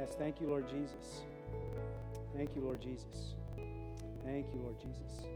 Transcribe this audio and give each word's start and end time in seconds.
Yes, 0.00 0.14
thank 0.18 0.40
you, 0.40 0.48
Lord 0.48 0.66
Jesus. 0.66 1.24
Thank 2.34 2.56
you, 2.56 2.62
Lord 2.62 2.80
Jesus. 2.80 3.34
Thank 4.24 4.46
you, 4.54 4.60
Lord 4.62 4.80
Jesus. 4.80 5.26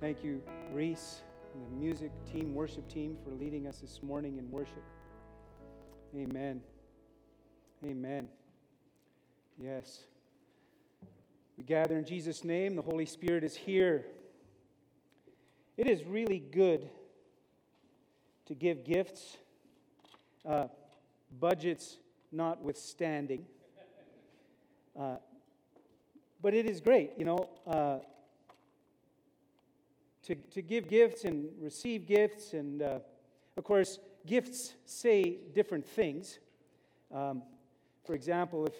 Thank 0.00 0.24
you, 0.24 0.40
Reese 0.72 1.20
and 1.52 1.66
the 1.66 1.84
music 1.84 2.12
team, 2.32 2.54
worship 2.54 2.88
team, 2.88 3.18
for 3.22 3.30
leading 3.32 3.66
us 3.66 3.80
this 3.80 4.02
morning 4.02 4.38
in 4.38 4.50
worship. 4.50 4.82
Amen. 6.16 6.62
Amen. 7.84 8.26
Yes. 9.58 10.04
We 11.58 11.64
gather 11.64 11.98
in 11.98 12.06
Jesus' 12.06 12.42
name. 12.42 12.74
The 12.74 12.80
Holy 12.80 13.04
Spirit 13.04 13.44
is 13.44 13.54
here. 13.54 14.06
It 15.76 15.90
is 15.90 16.04
really 16.04 16.38
good 16.38 16.88
to 18.46 18.54
give 18.54 18.82
gifts, 18.82 19.36
uh, 20.46 20.66
budgets 21.38 21.98
notwithstanding. 22.32 23.44
Uh, 24.98 25.16
but 26.42 26.54
it 26.54 26.66
is 26.66 26.80
great, 26.80 27.12
you 27.18 27.24
know, 27.24 27.48
uh, 27.66 27.98
to, 30.22 30.34
to 30.34 30.62
give 30.62 30.88
gifts 30.88 31.24
and 31.24 31.48
receive 31.60 32.06
gifts. 32.06 32.52
And 32.52 32.82
uh, 32.82 32.98
of 33.56 33.64
course, 33.64 33.98
gifts 34.26 34.74
say 34.86 35.38
different 35.54 35.86
things. 35.86 36.38
Um, 37.14 37.42
for 38.04 38.14
example, 38.14 38.66
if 38.66 38.74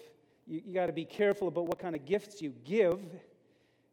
you, 0.47 0.61
you 0.65 0.73
got 0.73 0.87
to 0.87 0.93
be 0.93 1.05
careful 1.05 1.47
about 1.47 1.65
what 1.65 1.79
kind 1.79 1.95
of 1.95 2.05
gifts 2.05 2.41
you 2.41 2.53
give. 2.65 2.99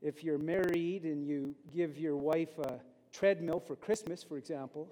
If 0.01 0.23
you're 0.23 0.39
married 0.39 1.03
and 1.05 1.27
you 1.27 1.55
give 1.75 1.99
your 1.99 2.17
wife 2.17 2.59
a 2.59 2.81
treadmill 3.13 3.61
for 3.61 3.77
Christmas, 3.77 4.23
for 4.23 4.39
example, 4.39 4.89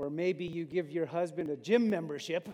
or 0.00 0.10
maybe 0.10 0.46
you 0.46 0.64
give 0.64 0.90
your 0.90 1.06
husband 1.06 1.50
a 1.50 1.56
gym 1.56 1.88
membership 1.88 2.48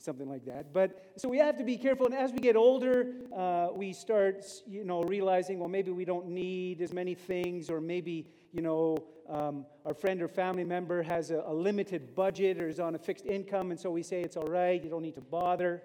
something 0.00 0.28
like 0.28 0.44
that. 0.46 0.72
But 0.72 1.12
so 1.16 1.28
we 1.28 1.38
have 1.38 1.58
to 1.58 1.64
be 1.64 1.76
careful. 1.76 2.06
And 2.06 2.14
as 2.14 2.32
we 2.32 2.38
get 2.38 2.56
older, 2.56 3.14
uh, 3.36 3.68
we 3.74 3.92
start, 3.92 4.44
you 4.66 4.84
know, 4.84 5.02
realizing, 5.02 5.58
well, 5.58 5.68
maybe 5.68 5.90
we 5.90 6.04
don't 6.04 6.28
need 6.28 6.80
as 6.80 6.92
many 6.92 7.14
things, 7.14 7.68
or 7.68 7.80
maybe, 7.80 8.30
you 8.52 8.62
know, 8.62 8.96
um, 9.28 9.66
our 9.84 9.94
friend 9.94 10.22
or 10.22 10.28
family 10.28 10.64
member 10.64 11.02
has 11.02 11.30
a, 11.30 11.42
a 11.46 11.52
limited 11.52 12.14
budget 12.14 12.62
or 12.62 12.68
is 12.68 12.80
on 12.80 12.94
a 12.94 12.98
fixed 12.98 13.26
income, 13.26 13.70
and 13.70 13.78
so 13.78 13.90
we 13.90 14.02
say 14.02 14.22
it's 14.22 14.36
all 14.36 14.46
right, 14.46 14.82
you 14.82 14.88
don't 14.88 15.02
need 15.02 15.16
to 15.16 15.20
bother. 15.20 15.82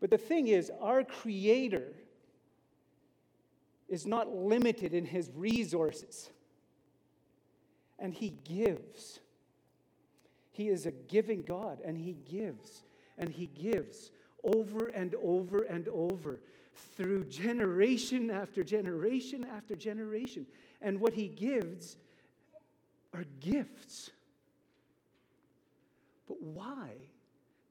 But 0.00 0.10
the 0.10 0.18
thing 0.18 0.48
is, 0.48 0.70
our 0.80 1.04
Creator 1.04 1.92
is 3.88 4.06
not 4.06 4.34
limited 4.34 4.94
in 4.94 5.04
his 5.04 5.30
resources, 5.34 6.30
and 7.98 8.14
he 8.14 8.30
gives. 8.44 9.20
He 10.52 10.68
is 10.68 10.86
a 10.86 10.90
giving 10.90 11.42
God, 11.42 11.80
and 11.84 11.98
He 11.98 12.14
gives 12.14 12.82
and 13.18 13.30
he 13.30 13.46
gives 13.46 14.10
over 14.44 14.88
and 14.88 15.14
over 15.22 15.62
and 15.62 15.88
over 15.88 16.40
through 16.96 17.24
generation 17.24 18.30
after 18.30 18.62
generation 18.62 19.46
after 19.56 19.74
generation. 19.74 20.46
And 20.82 21.00
what 21.00 21.14
he 21.14 21.28
gives 21.28 21.96
are 23.14 23.24
gifts. 23.40 24.10
But 26.28 26.40
why 26.42 26.90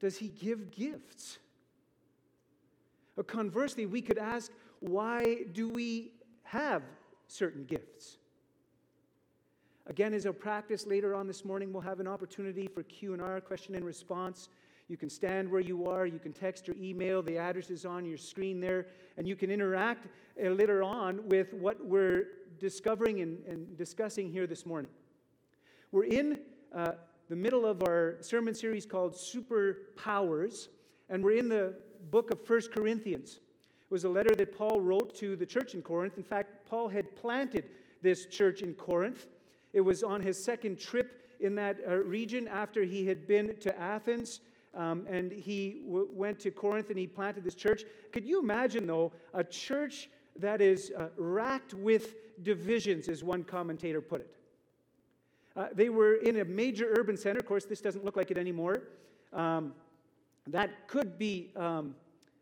does 0.00 0.16
he 0.16 0.28
give 0.28 0.70
gifts? 0.72 1.38
Or 3.16 3.22
conversely, 3.22 3.86
we 3.86 4.02
could 4.02 4.18
ask, 4.18 4.50
why 4.80 5.44
do 5.52 5.68
we 5.68 6.12
have 6.42 6.82
certain 7.28 7.64
gifts? 7.64 8.18
Again, 9.88 10.14
as 10.14 10.26
a 10.26 10.32
practice 10.32 10.84
later 10.84 11.14
on 11.14 11.28
this 11.28 11.44
morning, 11.44 11.72
we'll 11.72 11.82
have 11.82 12.00
an 12.00 12.08
opportunity 12.08 12.66
for 12.66 12.82
Q&R, 12.82 13.40
question 13.40 13.76
and 13.76 13.84
response. 13.84 14.48
You 14.88 14.96
can 14.96 15.08
stand 15.08 15.48
where 15.48 15.60
you 15.60 15.86
are. 15.86 16.06
You 16.06 16.18
can 16.18 16.32
text 16.32 16.68
or 16.68 16.74
email. 16.80 17.22
The 17.22 17.38
address 17.38 17.70
is 17.70 17.84
on 17.84 18.04
your 18.04 18.16
screen 18.16 18.60
there. 18.60 18.86
And 19.16 19.28
you 19.28 19.36
can 19.36 19.50
interact 19.50 20.08
uh, 20.44 20.48
later 20.50 20.82
on 20.82 21.28
with 21.28 21.52
what 21.54 21.84
we're 21.84 22.26
discovering 22.58 23.20
and, 23.20 23.38
and 23.46 23.78
discussing 23.78 24.30
here 24.30 24.46
this 24.46 24.66
morning. 24.66 24.90
We're 25.92 26.04
in 26.04 26.40
uh, 26.74 26.92
the 27.28 27.36
middle 27.36 27.64
of 27.64 27.82
our 27.84 28.16
sermon 28.20 28.54
series 28.54 28.86
called 28.86 29.14
Superpowers, 29.14 30.68
and 31.08 31.22
we're 31.22 31.38
in 31.38 31.48
the 31.48 31.74
book 32.10 32.32
of 32.32 32.44
First 32.44 32.72
Corinthians. 32.72 33.34
It 33.34 33.90
was 33.90 34.04
a 34.04 34.08
letter 34.08 34.34
that 34.34 34.56
Paul 34.56 34.80
wrote 34.80 35.14
to 35.16 35.36
the 35.36 35.46
church 35.46 35.74
in 35.74 35.82
Corinth. 35.82 36.16
In 36.16 36.24
fact, 36.24 36.68
Paul 36.68 36.88
had 36.88 37.14
planted 37.14 37.64
this 38.02 38.26
church 38.26 38.62
in 38.62 38.74
Corinth. 38.74 39.26
It 39.76 39.84
was 39.84 40.02
on 40.02 40.22
his 40.22 40.42
second 40.42 40.80
trip 40.80 41.20
in 41.38 41.54
that 41.56 41.76
uh, 41.86 41.96
region 41.96 42.48
after 42.48 42.82
he 42.82 43.06
had 43.06 43.26
been 43.26 43.54
to 43.56 43.78
Athens 43.78 44.40
um, 44.74 45.06
and 45.06 45.30
he 45.30 45.82
w- 45.84 46.08
went 46.10 46.38
to 46.40 46.50
Corinth 46.50 46.88
and 46.88 46.98
he 46.98 47.06
planted 47.06 47.44
this 47.44 47.54
church. 47.54 47.84
Could 48.10 48.24
you 48.24 48.40
imagine, 48.40 48.86
though, 48.86 49.12
a 49.34 49.44
church 49.44 50.08
that 50.38 50.62
is 50.62 50.92
uh, 50.96 51.08
racked 51.18 51.74
with 51.74 52.14
divisions, 52.42 53.10
as 53.10 53.22
one 53.22 53.44
commentator 53.44 54.00
put 54.00 54.22
it? 54.22 54.30
Uh, 55.54 55.66
they 55.74 55.90
were 55.90 56.14
in 56.14 56.40
a 56.40 56.44
major 56.46 56.94
urban 56.98 57.18
center. 57.18 57.40
Of 57.40 57.44
course, 57.44 57.66
this 57.66 57.82
doesn't 57.82 58.02
look 58.02 58.16
like 58.16 58.30
it 58.30 58.38
anymore. 58.38 58.84
Um, 59.34 59.74
that 60.46 60.88
could 60.88 61.18
be 61.18 61.50
um, 61.54 61.94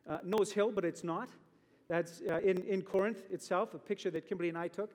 uh, 0.09 0.19
Nose 0.23 0.53
Hill, 0.53 0.71
but 0.71 0.85
it's 0.85 1.03
not. 1.03 1.31
That's 1.89 2.23
uh, 2.31 2.39
in, 2.39 2.63
in 2.63 2.83
Corinth 2.83 3.25
itself, 3.33 3.75
a 3.75 3.79
picture 3.79 4.13
that 4.13 4.29
Kimberly 4.29 4.51
and 4.51 4.59
I 4.59 4.69
took. 4.69 4.93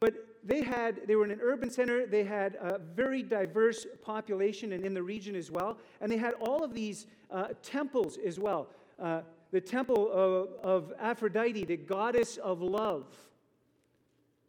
But 0.00 0.14
they 0.42 0.62
had, 0.62 1.06
they 1.06 1.14
were 1.14 1.24
in 1.24 1.30
an 1.30 1.40
urban 1.42 1.70
center, 1.70 2.06
they 2.06 2.24
had 2.24 2.56
a 2.56 2.78
very 2.78 3.22
diverse 3.22 3.86
population 4.02 4.72
and 4.72 4.84
in 4.84 4.94
the 4.94 5.02
region 5.02 5.36
as 5.36 5.50
well, 5.50 5.78
and 6.00 6.10
they 6.10 6.16
had 6.16 6.34
all 6.40 6.64
of 6.64 6.74
these 6.74 7.06
uh, 7.30 7.48
temples 7.62 8.18
as 8.26 8.38
well. 8.38 8.68
Uh, 8.98 9.20
the 9.52 9.60
temple 9.60 10.10
of, 10.10 10.48
of 10.64 10.92
Aphrodite, 10.98 11.64
the 11.64 11.76
goddess 11.76 12.38
of 12.38 12.62
love. 12.62 13.06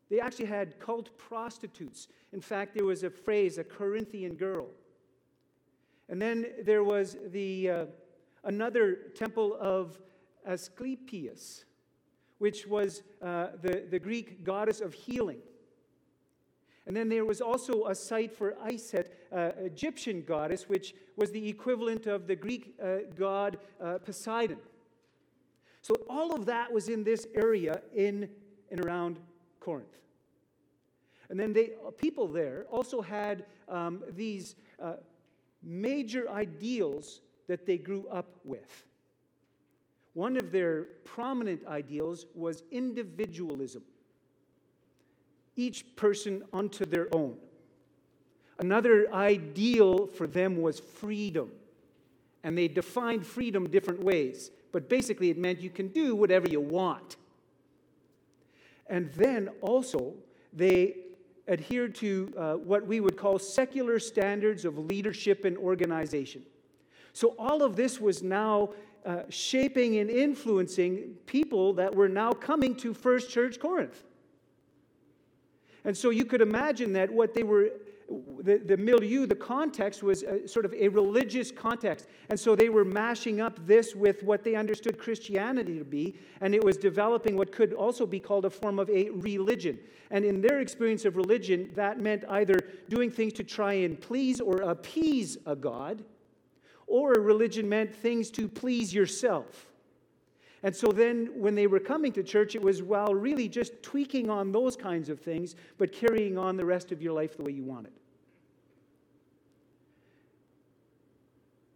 They 0.09 0.19
actually 0.19 0.45
had 0.45 0.79
cult 0.79 1.17
prostitutes. 1.17 2.07
In 2.34 2.41
fact, 2.41 2.75
there 2.75 2.85
was 2.85 3.03
a 3.03 3.09
phrase, 3.09 3.57
a 3.57 3.63
Corinthian 3.63 4.35
girl. 4.35 4.67
And 6.09 6.22
then 6.22 6.47
there 6.63 6.84
was 6.84 7.17
the, 7.31 7.69
uh, 7.69 7.85
another 8.44 8.95
temple 9.16 9.57
of 9.59 10.00
Asclepius, 10.45 11.63
which 12.41 12.66
was 12.66 13.03
uh, 13.22 13.50
the, 13.62 13.84
the 13.91 14.00
Greek 14.00 14.44
goddess 14.44 14.81
of 14.81 14.96
healing. 14.96 15.38
And 16.88 16.97
then 16.97 17.07
there 17.07 17.24
was 17.24 17.40
also 17.40 17.85
a 17.85 17.94
site 17.94 18.35
for 18.35 18.56
Iset, 18.66 19.09
uh, 19.31 19.52
Egyptian 19.59 20.24
goddess, 20.24 20.68
which 20.68 20.96
was 21.16 21.29
the 21.29 21.47
equivalent 21.47 22.07
of 22.07 22.25
the 22.25 22.35
Greek 22.35 22.74
uh, 22.84 23.13
god 23.16 23.59
uh, 23.79 24.00
Poseidon. 24.00 24.57
So 25.84 25.94
all 26.09 26.34
of 26.34 26.47
that 26.47 26.74
was 26.74 26.90
in 26.90 27.03
this 27.03 27.28
area 27.35 27.79
in 27.94 28.28
and 28.72 28.84
around 28.84 29.19
Corinth. 29.59 30.00
And 31.29 31.40
then 31.40 31.53
they, 31.53 31.73
people 32.00 32.28
there 32.28 32.66
also 32.72 33.02
had 33.02 33.46
um, 33.69 34.02
these 34.16 34.56
uh, 34.81 34.94
major 35.62 36.28
ideals 36.28 37.22
that 37.47 37.68
they 37.68 37.78
grew 37.78 38.08
up 38.08 38.40
with. 38.44 38.88
One 40.13 40.35
of 40.38 40.51
their 40.51 40.83
prominent 41.05 41.66
ideals 41.67 42.25
was 42.35 42.63
individualism, 42.72 43.83
each 45.55 45.95
person 45.95 46.44
unto 46.51 46.85
their 46.85 47.07
own. 47.13 47.38
Another 48.59 49.11
ideal 49.13 50.05
for 50.05 50.27
them 50.27 50.61
was 50.61 50.79
freedom, 50.79 51.49
and 52.44 52.57
they 52.57 52.67
defined 52.67 53.25
freedom 53.25 53.69
different 53.69 54.03
ways, 54.03 54.51
but 54.72 54.89
basically 54.89 55.29
it 55.29 55.38
meant 55.38 55.61
you 55.61 55.69
can 55.69 55.88
do 55.88 56.16
whatever 56.16 56.47
you 56.47 56.61
want. 56.61 57.16
And 58.87 59.11
then 59.13 59.49
also, 59.61 60.13
they 60.52 60.97
adhered 61.47 61.96
to 61.96 62.34
uh, 62.37 62.53
what 62.55 62.85
we 62.85 62.99
would 62.99 63.17
call 63.17 63.40
secular 63.40 63.99
standards 63.99 64.66
of 64.66 64.78
leadership 64.78 65.46
and 65.46 65.58
organization. 65.58 66.43
So 67.13 67.35
all 67.40 67.63
of 67.63 67.75
this 67.75 67.99
was 67.99 68.22
now 68.22 68.69
uh, 69.05 69.23
shaping 69.29 69.97
and 69.97 70.09
influencing 70.09 71.15
people 71.25 71.73
that 71.73 71.93
were 71.93 72.09
now 72.09 72.31
coming 72.31 72.75
to 72.75 72.93
First 72.93 73.29
Church 73.29 73.59
Corinth. 73.59 74.03
And 75.83 75.97
so 75.97 76.11
you 76.11 76.25
could 76.25 76.41
imagine 76.41 76.93
that 76.93 77.11
what 77.11 77.33
they 77.33 77.41
were, 77.41 77.71
the, 78.39 78.57
the 78.57 78.77
milieu, 78.77 79.25
the 79.25 79.35
context 79.35 80.03
was 80.03 80.21
a, 80.21 80.47
sort 80.47 80.65
of 80.65 80.73
a 80.75 80.87
religious 80.89 81.49
context. 81.49 82.07
And 82.29 82.39
so 82.39 82.55
they 82.55 82.69
were 82.69 82.85
mashing 82.85 83.41
up 83.41 83.65
this 83.65 83.95
with 83.95 84.21
what 84.21 84.43
they 84.43 84.53
understood 84.55 84.99
Christianity 84.99 85.79
to 85.79 85.85
be, 85.85 86.15
and 86.41 86.53
it 86.53 86.63
was 86.63 86.77
developing 86.77 87.35
what 87.35 87.51
could 87.51 87.73
also 87.73 88.05
be 88.05 88.19
called 88.19 88.45
a 88.45 88.49
form 88.49 88.77
of 88.77 88.89
a 88.91 89.09
religion. 89.09 89.79
And 90.11 90.23
in 90.25 90.41
their 90.41 90.59
experience 90.59 91.05
of 91.05 91.15
religion, 91.15 91.71
that 91.73 91.99
meant 91.99 92.23
either 92.29 92.59
doing 92.89 93.09
things 93.09 93.33
to 93.33 93.43
try 93.43 93.73
and 93.73 93.99
please 93.99 94.39
or 94.39 94.57
appease 94.57 95.37
a 95.47 95.55
God 95.55 96.03
or 96.91 97.14
religion 97.14 97.70
meant 97.70 97.96
things 97.96 98.29
to 98.32 98.49
please 98.49 98.93
yourself. 98.93 99.67
And 100.64 100.76
so 100.76 100.88
then, 100.91 101.29
when 101.34 101.55
they 101.55 101.66
were 101.66 101.79
coming 101.79 102.11
to 102.11 102.22
church, 102.22 102.53
it 102.53 102.61
was, 102.61 102.84
well, 102.84 103.16
really 103.16 103.47
just 103.47 103.82
tweaking 103.82 104.29
on 104.29 104.52
those 104.52 104.76
kinds 104.76 105.09
of 105.09 105.20
things, 105.20 105.55
but 105.78 105.91
carrying 105.91 106.38
on 106.38 106.58
the 106.58 106.66
rest 106.66 106.91
of 106.91 107.02
your 107.02 107.14
life 107.14 107.38
the 107.38 107.43
way 107.43 107.53
you 107.53 107.64
want 107.64 107.88
it. 107.88 107.93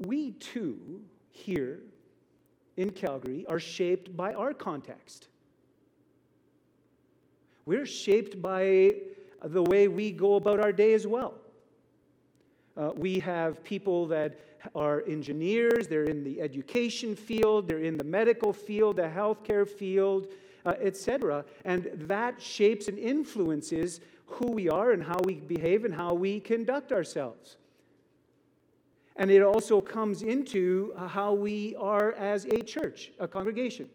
We 0.06 0.32
too, 0.32 1.02
here 1.32 1.80
in 2.78 2.92
Calgary, 2.92 3.46
are 3.50 3.60
shaped 3.60 4.16
by 4.16 4.34
our 4.34 4.54
context. 4.54 5.30
We're 7.66 7.88
shaped 7.88 8.40
by 8.40 8.92
the 9.44 9.64
way 9.64 9.88
we 9.88 10.12
go 10.12 10.36
about 10.36 10.60
our 10.60 10.72
day 10.72 10.94
as 10.94 11.08
well. 11.08 11.36
Uh, 12.78 12.92
we 12.96 13.20
have 13.20 13.64
people 13.64 14.06
that 14.08 14.38
are 14.74 15.04
engineers, 15.08 15.88
they're 15.88 16.06
in 16.06 16.24
the 16.24 16.42
education 16.42 17.16
field, 17.16 17.68
they're 17.68 17.80
in 17.80 17.98
the 17.98 18.04
medical 18.04 18.54
field, 18.54 18.98
the 18.98 19.04
healthcare 19.04 19.68
field, 19.68 20.28
uh, 20.66 20.74
etc. 20.80 21.46
And 21.64 21.90
that 21.94 22.42
shapes 22.42 22.88
and 22.88 22.98
influences 22.98 24.02
who 24.26 24.52
we 24.52 24.70
are 24.70 24.92
and 24.92 25.04
how 25.04 25.20
we 25.24 25.36
behave 25.36 25.86
and 25.86 25.94
how 25.94 26.14
we 26.14 26.40
conduct 26.40 26.92
ourselves. 26.92 27.58
And 29.18 29.32
it 29.32 29.42
also 29.42 29.80
comes 29.80 30.24
into 30.24 30.94
how 30.96 31.34
we 31.34 31.76
are 31.78 32.14
as 32.14 32.46
a 32.46 32.62
church, 32.62 33.12
a 33.20 33.28
congregation. 33.28 33.90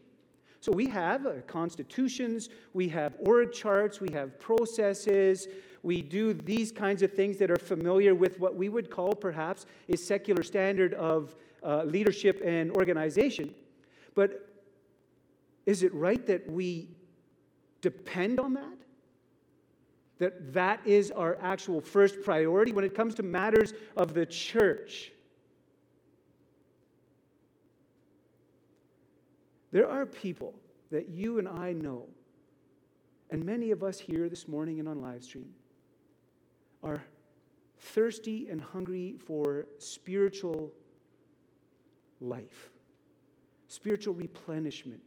So 0.61 0.73
we 0.73 0.87
have 0.89 1.27
uh, 1.27 1.33
constitutions, 1.47 2.51
we 2.75 2.89
have 2.89 3.17
org 3.21 3.53
charts, 3.53 4.01
we 4.01 4.13
have 4.13 4.39
processes, 4.39 5.49
we 5.83 6.03
do 6.03 6.35
these 6.35 6.71
kinds 6.73 7.03
of 7.03 7.13
things 7.13 7.39
that 7.39 7.51
are 7.51 7.57
familiar 7.57 8.15
with 8.15 8.39
what 8.39 8.55
we 8.55 8.69
would 8.69 8.91
call 8.91 9.13
perhaps 9.13 9.67
a 9.89 9.97
secular 9.97 10.43
standard 10.43 10.95
of 10.95 11.35
uh, 11.63 11.85
leadership 11.85 12.41
and 12.45 12.71
organization. 12.73 13.55
But 14.15 14.49
is 15.67 15.83
it 15.83 15.95
right 15.95 16.25
that 16.27 16.51
we 16.51 16.89
depend 17.81 18.41
on 18.41 18.55
that? 18.55 18.77
That 20.19 20.53
that 20.53 20.81
is 20.85 21.11
our 21.11 21.39
actual 21.41 21.81
first 21.81 22.23
priority 22.23 22.73
when 22.73 22.85
it 22.85 22.95
comes 22.95 23.15
to 23.15 23.23
matters 23.23 23.73
of 23.97 24.13
the 24.13 24.27
church. 24.27 25.13
There 29.73 29.89
are 29.89 30.05
people 30.05 30.55
that 30.91 31.09
you 31.09 31.39
and 31.39 31.49
I 31.49 31.73
know, 31.73 32.07
and 33.31 33.45
many 33.45 33.71
of 33.71 33.83
us 33.83 33.99
here 33.99 34.29
this 34.29 34.49
morning 34.49 34.81
and 34.81 34.89
on 34.89 35.01
live 35.01 35.23
stream, 35.23 35.55
are 36.83 37.03
thirsty 37.79 38.49
and 38.49 38.61
hungry 38.61 39.17
for 39.19 39.67
spiritual 39.79 40.73
life, 42.21 42.71
spiritual 43.69 44.15
replenishment, 44.15 45.01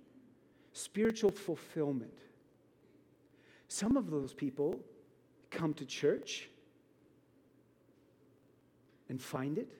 spiritual 0.73 1.31
fulfillment. 1.31 2.17
Some 3.67 3.97
of 3.97 4.09
those 4.09 4.33
people 4.33 4.79
come 5.49 5.73
to 5.75 5.85
church 5.85 6.49
and 9.09 9.21
find 9.21 9.57
it. 9.57 9.71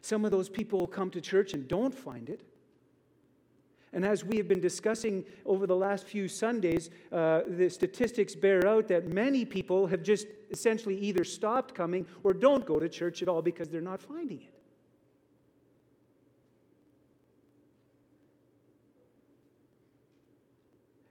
Some 0.00 0.24
of 0.24 0.30
those 0.30 0.48
people 0.48 0.86
come 0.86 1.10
to 1.10 1.20
church 1.20 1.54
and 1.54 1.68
don't 1.68 1.94
find 1.94 2.28
it. 2.28 2.42
And 3.92 4.04
as 4.04 4.24
we 4.24 4.36
have 4.36 4.48
been 4.48 4.60
discussing 4.60 5.24
over 5.46 5.66
the 5.66 5.76
last 5.76 6.06
few 6.06 6.28
Sundays, 6.28 6.90
uh, 7.10 7.42
the 7.46 7.70
statistics 7.70 8.34
bear 8.34 8.66
out 8.66 8.88
that 8.88 9.08
many 9.08 9.44
people 9.44 9.86
have 9.86 10.02
just 10.02 10.26
essentially 10.50 10.98
either 10.98 11.24
stopped 11.24 11.74
coming 11.74 12.06
or 12.22 12.32
don't 12.32 12.66
go 12.66 12.78
to 12.78 12.88
church 12.88 13.22
at 13.22 13.28
all 13.28 13.40
because 13.40 13.68
they're 13.68 13.80
not 13.80 14.02
finding 14.02 14.42
it. 14.42 14.54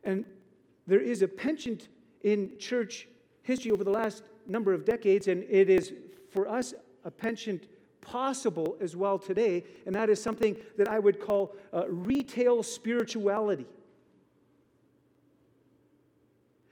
And 0.03 0.23
there 0.85 1.01
is 1.01 1.21
a 1.21 1.27
penchant 1.27 1.89
in 2.21 2.57
church 2.57 3.07
history 3.41 3.71
over 3.71 3.83
the 3.83 3.91
last 3.91 4.23
number 4.47 4.73
of 4.73 4.85
decades, 4.85 5.27
and 5.27 5.43
it 5.49 5.69
is 5.69 5.93
for 6.29 6.47
us 6.47 6.73
a 7.03 7.11
penchant 7.11 7.67
possible 8.01 8.77
as 8.79 8.95
well 8.95 9.19
today, 9.19 9.63
and 9.85 9.95
that 9.95 10.09
is 10.09 10.21
something 10.21 10.55
that 10.77 10.87
I 10.87 10.99
would 10.99 11.19
call 11.19 11.55
uh, 11.73 11.85
retail 11.87 12.63
spirituality. 12.63 13.65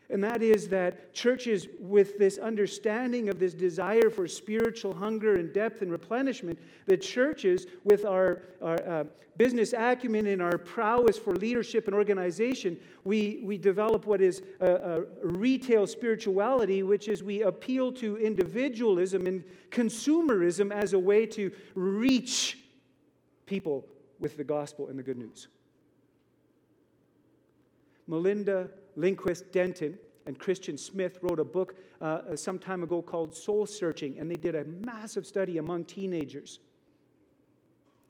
And 0.09 0.23
that 0.23 0.43
is 0.43 0.67
that 0.69 1.13
churches, 1.13 1.67
with 1.79 2.19
this 2.19 2.37
understanding 2.37 3.29
of 3.29 3.39
this 3.39 3.53
desire 3.53 4.09
for 4.09 4.27
spiritual 4.27 4.93
hunger 4.93 5.35
and 5.35 5.51
depth 5.51 5.81
and 5.81 5.91
replenishment, 5.91 6.59
that 6.85 7.01
churches, 7.01 7.65
with 7.83 8.05
our, 8.05 8.43
our 8.61 8.87
uh, 8.87 9.03
business 9.37 9.73
acumen 9.73 10.27
and 10.27 10.41
our 10.41 10.57
prowess 10.57 11.17
for 11.17 11.35
leadership 11.35 11.87
and 11.87 11.95
organization, 11.95 12.77
we, 13.03 13.41
we 13.43 13.57
develop 13.57 14.05
what 14.05 14.21
is 14.21 14.43
a, 14.59 14.67
a 14.71 15.01
retail 15.23 15.87
spirituality, 15.87 16.83
which 16.83 17.07
is 17.07 17.23
we 17.23 17.41
appeal 17.41 17.91
to 17.91 18.17
individualism 18.17 19.25
and 19.25 19.43
consumerism 19.71 20.71
as 20.71 20.93
a 20.93 20.99
way 20.99 21.25
to 21.25 21.51
reach 21.73 22.59
people 23.47 23.85
with 24.19 24.37
the 24.37 24.43
gospel 24.43 24.87
and 24.87 24.99
the 24.99 25.03
good 25.03 25.17
news. 25.17 25.47
Melinda 28.07 28.69
Lundquist 28.97 29.51
Denton 29.51 29.97
and 30.25 30.39
Christian 30.39 30.77
Smith 30.77 31.19
wrote 31.21 31.39
a 31.39 31.45
book 31.45 31.75
uh, 32.01 32.35
some 32.35 32.59
time 32.59 32.83
ago 32.83 33.01
called 33.01 33.35
Soul 33.35 33.65
Searching, 33.65 34.17
and 34.19 34.29
they 34.29 34.35
did 34.35 34.55
a 34.55 34.65
massive 34.65 35.25
study 35.25 35.57
among 35.57 35.85
teenagers. 35.85 36.59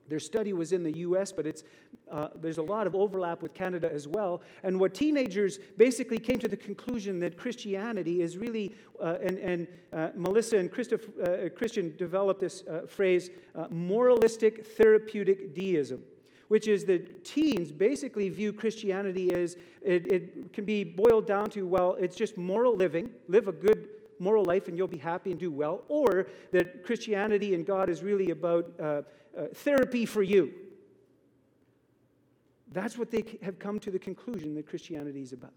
Their 0.08 0.20
study 0.20 0.54
was 0.54 0.72
in 0.72 0.84
the 0.84 1.00
US, 1.00 1.32
but 1.32 1.48
it's, 1.48 1.64
uh, 2.12 2.28
there's 2.36 2.60
a 2.60 2.64
lot 2.64 2.86
of 2.86 2.96
overlap 2.96 3.42
with 3.42 3.56
Canada 3.56 3.92
as 3.92 4.08
well. 4.08 4.42
And 4.64 4.80
what 4.80 4.94
teenagers 4.94 5.58
basically 5.78 6.20
came 6.20 6.38
to 6.40 6.48
the 6.48 6.58
conclusion 6.58 7.20
that 7.22 7.38
Christianity 7.38 8.22
is 8.22 8.38
really, 8.38 8.76
uh, 9.02 9.18
and, 9.24 9.40
and 9.40 9.68
uh, 9.92 10.10
Melissa 10.16 10.58
and 10.58 10.70
uh, 10.70 11.50
Christian 11.56 11.96
developed 11.98 12.40
this 12.40 12.64
uh, 12.68 12.82
phrase, 12.88 13.32
uh, 13.56 13.66
moralistic 13.72 14.66
therapeutic 14.78 15.56
deism 15.56 16.04
which 16.48 16.68
is 16.68 16.86
that 16.86 17.24
teens 17.26 17.72
basically 17.72 18.30
view 18.30 18.54
Christianity 18.54 19.34
as 19.34 19.58
it, 19.82 20.12
it, 20.12 20.54
can 20.54 20.66
be 20.66 20.84
boiled 20.84 21.26
down 21.26 21.50
to, 21.52 21.66
well, 21.68 21.96
it's 22.00 22.16
just 22.16 22.38
moral 22.38 22.76
living, 22.76 23.10
live 23.28 23.48
a 23.48 23.52
good 23.52 23.90
moral 24.20 24.46
life 24.46 24.68
and 24.68 24.78
you'll 24.78 24.88
be 24.88 24.98
happy 24.98 25.32
and 25.32 25.40
do 25.40 25.52
well, 25.52 25.84
or 25.88 26.28
that 26.52 26.84
Christianity 26.84 27.54
and 27.54 27.66
God 27.66 27.90
is 27.90 28.04
really 28.04 28.32
about 28.32 28.72
uh, 28.80 28.84
uh, 28.84 29.02
therapy 29.54 30.06
for 30.06 30.24
you. 30.24 30.54
That's 32.72 32.98
what 32.98 33.12
they 33.12 33.24
have 33.42 33.60
come 33.60 33.80
to 33.80 33.92
the 33.92 34.00
conclusion 34.00 34.54
that 34.56 34.68
Christianity 34.68 35.22
is 35.22 35.34
about. 35.34 35.54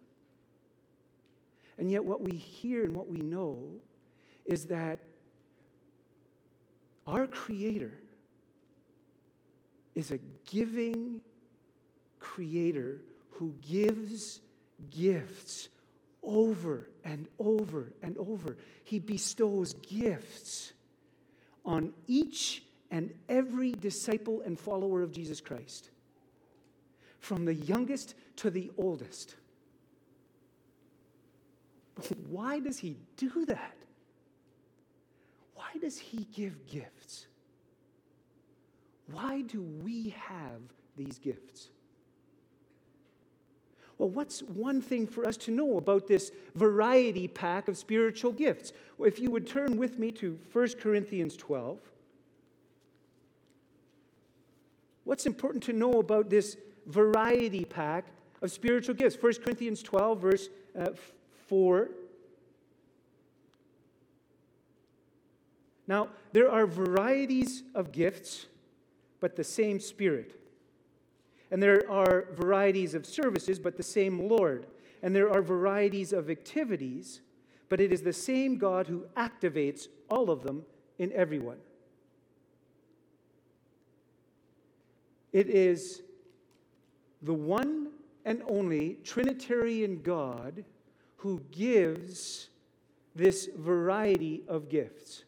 And 1.79 1.91
yet, 1.91 2.05
what 2.05 2.21
we 2.21 2.37
hear 2.37 2.85
and 2.85 2.95
what 2.95 3.09
we 3.09 3.19
know 3.19 3.59
is 4.45 4.67
that 4.67 4.99
our 7.07 7.27
Creator 7.27 7.93
is 9.99 10.13
a 10.13 10.19
giving 10.49 11.21
creator 12.21 13.01
who 13.31 13.53
gives 13.69 14.41
gifts 14.97 15.69
over 16.23 16.89
and 17.05 17.27
over 17.41 17.93
and 18.01 18.17
over. 18.17 18.57
He 18.85 19.01
bestows 19.01 19.75
gifts 19.75 20.73
on 21.65 21.93
each 22.07 22.63
and 22.93 23.13
every 23.29 23.73
disciple 23.73 24.41
and 24.43 24.57
follower 24.57 25.03
of 25.03 25.11
Jesus 25.11 25.41
Christ, 25.41 25.91
from 27.19 27.45
the 27.45 27.55
youngest 27.55 28.15
to 28.37 28.51
the 28.51 28.71
oldest. 28.79 29.35
Why 32.29 32.61
does 32.61 32.79
he 32.79 32.97
do 33.17 33.45
that? 33.47 33.75
Why 35.57 35.71
does 35.81 35.99
he 35.99 36.25
give 36.33 36.69
gifts? 36.69 37.27
Why 39.11 39.43
do 39.43 39.63
we 39.63 40.15
have 40.29 40.61
these 40.97 41.19
gifts? 41.19 41.69
Well, 43.97 44.11
what's 44.11 44.43
one 44.43 44.81
thing 44.81 45.07
for 45.07 45.27
us 45.27 45.37
to 45.39 45.51
know 45.51 45.77
about 45.77 46.07
this 46.07 46.31
variety 46.55 47.27
pack 47.27 47.67
of 47.67 47.77
spiritual 47.77 48.33
gifts? 48.33 48.73
Well, 48.97 49.09
if 49.09 49.19
you 49.19 49.31
would 49.31 49.47
turn 49.47 49.77
with 49.77 49.99
me 49.99 50.13
to 50.13 50.39
1 50.53 50.69
Corinthians 50.81 51.37
12. 51.37 51.79
What's 55.05 55.27
important 55.27 55.65
to 55.65 55.73
know 55.73 55.95
about 55.95 56.31
this 56.31 56.57
variety 56.87 57.65
pack 57.65 58.05
of 58.41 58.53
spiritual 58.53 58.95
gifts? 58.95 59.21
1 59.21 59.35
Corinthians 59.43 59.83
12, 59.83 60.21
verse 60.21 60.49
uh, 60.79 60.91
4. 61.49 61.89
Now, 65.89 66.09
there 66.33 66.51
are 66.51 66.67
varieties 66.67 67.65
of 67.75 67.91
gifts 67.91 68.47
but 69.21 69.37
the 69.37 69.45
same 69.45 69.81
Spirit. 69.81 70.35
And 71.51 71.63
there 71.63 71.91
are 71.91 72.27
varieties 72.35 72.95
of 72.95 73.07
services, 73.07 73.59
but 73.59 73.77
the 73.77 73.83
same 73.83 74.29
Lord. 74.29 74.67
And 75.03 75.15
there 75.15 75.31
are 75.31 75.43
varieties 75.43 76.13
of 76.13 76.29
activities, 76.29 77.21
but 77.69 77.81
it 77.81 77.93
is 77.93 78.03
the 78.03 78.13
same 78.13 78.59
God 78.59 78.87
who 78.87 79.07
activates 79.17 79.89
all 80.11 80.31
of 80.31 80.43
them 80.43 80.65
in 80.99 81.13
everyone. 81.13 81.59
It 85.33 85.49
is 85.49 86.03
the 87.23 87.35
one 87.35 87.89
and 88.25 88.43
only 88.49 88.99
Trinitarian 89.05 90.03
God 90.03 90.65
who 91.17 91.43
gives 91.51 92.49
this 93.15 93.49
variety 93.57 94.43
of 94.49 94.69
gifts. 94.69 95.25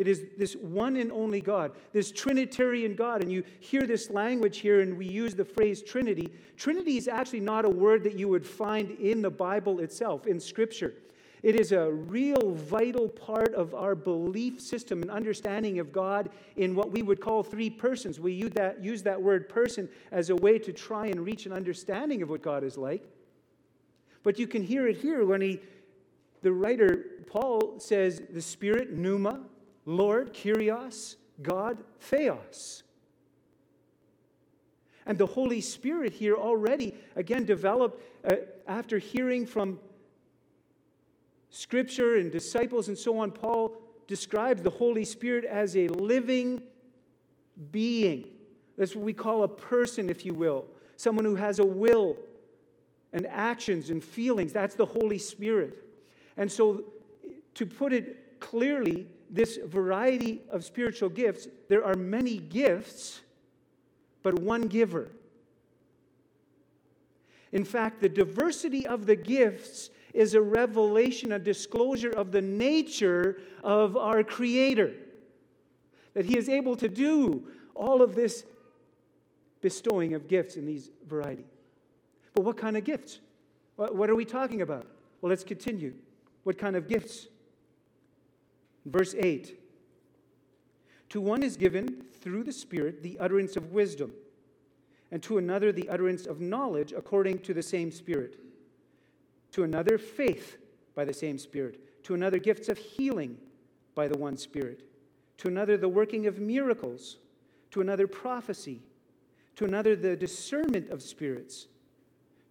It 0.00 0.08
is 0.08 0.24
this 0.38 0.54
one 0.54 0.96
and 0.96 1.12
only 1.12 1.42
God, 1.42 1.72
this 1.92 2.10
Trinitarian 2.10 2.94
God. 2.94 3.22
And 3.22 3.30
you 3.30 3.44
hear 3.58 3.82
this 3.82 4.08
language 4.08 4.56
here, 4.56 4.80
and 4.80 4.96
we 4.96 5.06
use 5.06 5.34
the 5.34 5.44
phrase 5.44 5.82
Trinity. 5.82 6.32
Trinity 6.56 6.96
is 6.96 7.06
actually 7.06 7.40
not 7.40 7.66
a 7.66 7.68
word 7.68 8.02
that 8.04 8.18
you 8.18 8.26
would 8.26 8.46
find 8.46 8.92
in 8.92 9.20
the 9.20 9.28
Bible 9.28 9.80
itself, 9.80 10.26
in 10.26 10.40
Scripture. 10.40 10.94
It 11.42 11.54
is 11.54 11.72
a 11.72 11.90
real 11.92 12.52
vital 12.52 13.10
part 13.10 13.52
of 13.52 13.74
our 13.74 13.94
belief 13.94 14.58
system 14.58 15.02
and 15.02 15.10
understanding 15.10 15.80
of 15.80 15.92
God 15.92 16.30
in 16.56 16.74
what 16.74 16.90
we 16.90 17.02
would 17.02 17.20
call 17.20 17.42
three 17.42 17.68
persons. 17.68 18.18
We 18.18 18.32
use 18.32 18.52
that, 18.52 18.82
use 18.82 19.02
that 19.02 19.20
word 19.20 19.50
person 19.50 19.86
as 20.12 20.30
a 20.30 20.36
way 20.36 20.58
to 20.60 20.72
try 20.72 21.08
and 21.08 21.26
reach 21.26 21.44
an 21.44 21.52
understanding 21.52 22.22
of 22.22 22.30
what 22.30 22.40
God 22.40 22.64
is 22.64 22.78
like. 22.78 23.04
But 24.22 24.38
you 24.38 24.46
can 24.46 24.62
hear 24.62 24.88
it 24.88 24.96
here 24.96 25.26
when 25.26 25.42
he, 25.42 25.60
the 26.40 26.52
writer 26.52 27.04
Paul 27.26 27.74
says, 27.78 28.22
the 28.30 28.40
Spirit, 28.40 28.92
pneuma, 28.94 29.40
Lord, 29.90 30.32
Kyrios, 30.32 31.16
God, 31.42 31.78
Theos. 31.98 32.84
And 35.04 35.18
the 35.18 35.26
Holy 35.26 35.60
Spirit 35.60 36.12
here 36.12 36.36
already, 36.36 36.94
again, 37.16 37.44
developed 37.44 38.00
uh, 38.24 38.36
after 38.68 38.98
hearing 38.98 39.46
from 39.46 39.80
Scripture 41.50 42.16
and 42.16 42.30
disciples 42.30 42.86
and 42.86 42.96
so 42.96 43.18
on, 43.18 43.32
Paul 43.32 43.76
describes 44.06 44.62
the 44.62 44.70
Holy 44.70 45.04
Spirit 45.04 45.44
as 45.44 45.76
a 45.76 45.88
living 45.88 46.62
being. 47.72 48.28
That's 48.78 48.94
what 48.94 49.04
we 49.04 49.12
call 49.12 49.42
a 49.42 49.48
person, 49.48 50.08
if 50.08 50.24
you 50.24 50.32
will. 50.32 50.66
Someone 50.96 51.24
who 51.24 51.34
has 51.34 51.58
a 51.58 51.66
will 51.66 52.16
and 53.12 53.26
actions 53.26 53.90
and 53.90 54.04
feelings. 54.04 54.52
That's 54.52 54.76
the 54.76 54.86
Holy 54.86 55.18
Spirit. 55.18 55.84
And 56.36 56.50
so, 56.50 56.84
to 57.54 57.66
put 57.66 57.92
it 57.92 58.38
clearly, 58.38 59.08
this 59.30 59.58
variety 59.64 60.42
of 60.50 60.64
spiritual 60.64 61.08
gifts, 61.08 61.46
there 61.68 61.84
are 61.84 61.94
many 61.94 62.38
gifts, 62.38 63.20
but 64.22 64.38
one 64.38 64.62
giver. 64.62 65.08
In 67.52 67.64
fact, 67.64 68.00
the 68.00 68.08
diversity 68.08 68.86
of 68.86 69.06
the 69.06 69.16
gifts 69.16 69.90
is 70.12 70.34
a 70.34 70.42
revelation, 70.42 71.32
a 71.32 71.38
disclosure 71.38 72.10
of 72.10 72.32
the 72.32 72.42
nature 72.42 73.40
of 73.62 73.96
our 73.96 74.22
Creator. 74.24 74.92
That 76.14 76.24
He 76.24 76.36
is 76.36 76.48
able 76.48 76.76
to 76.76 76.88
do 76.88 77.46
all 77.74 78.02
of 78.02 78.14
this 78.14 78.44
bestowing 79.60 80.14
of 80.14 80.26
gifts 80.26 80.56
in 80.56 80.66
these 80.66 80.90
variety. 81.06 81.44
But 82.34 82.44
what 82.44 82.56
kind 82.56 82.76
of 82.76 82.84
gifts? 82.84 83.20
What 83.76 84.10
are 84.10 84.14
we 84.14 84.24
talking 84.24 84.62
about? 84.62 84.86
Well, 85.20 85.30
let's 85.30 85.44
continue. 85.44 85.94
What 86.44 86.58
kind 86.58 86.76
of 86.76 86.88
gifts? 86.88 87.28
Verse 88.86 89.14
8 89.18 89.58
To 91.10 91.20
one 91.20 91.42
is 91.42 91.56
given 91.56 92.04
through 92.20 92.44
the 92.44 92.52
Spirit 92.52 93.02
the 93.02 93.18
utterance 93.18 93.56
of 93.56 93.72
wisdom, 93.72 94.12
and 95.10 95.22
to 95.22 95.38
another 95.38 95.72
the 95.72 95.88
utterance 95.88 96.26
of 96.26 96.40
knowledge 96.40 96.92
according 96.92 97.40
to 97.40 97.54
the 97.54 97.62
same 97.62 97.90
Spirit. 97.90 98.38
To 99.52 99.64
another, 99.64 99.98
faith 99.98 100.58
by 100.94 101.04
the 101.04 101.12
same 101.12 101.38
Spirit, 101.38 102.04
to 102.04 102.14
another, 102.14 102.38
gifts 102.38 102.68
of 102.68 102.78
healing 102.78 103.36
by 103.94 104.08
the 104.08 104.18
one 104.18 104.36
Spirit, 104.36 104.84
to 105.38 105.48
another, 105.48 105.76
the 105.76 105.88
working 105.88 106.26
of 106.26 106.38
miracles, 106.38 107.16
to 107.72 107.80
another, 107.80 108.06
prophecy, 108.06 108.80
to 109.56 109.64
another, 109.64 109.96
the 109.96 110.16
discernment 110.16 110.90
of 110.90 111.02
spirits, 111.02 111.66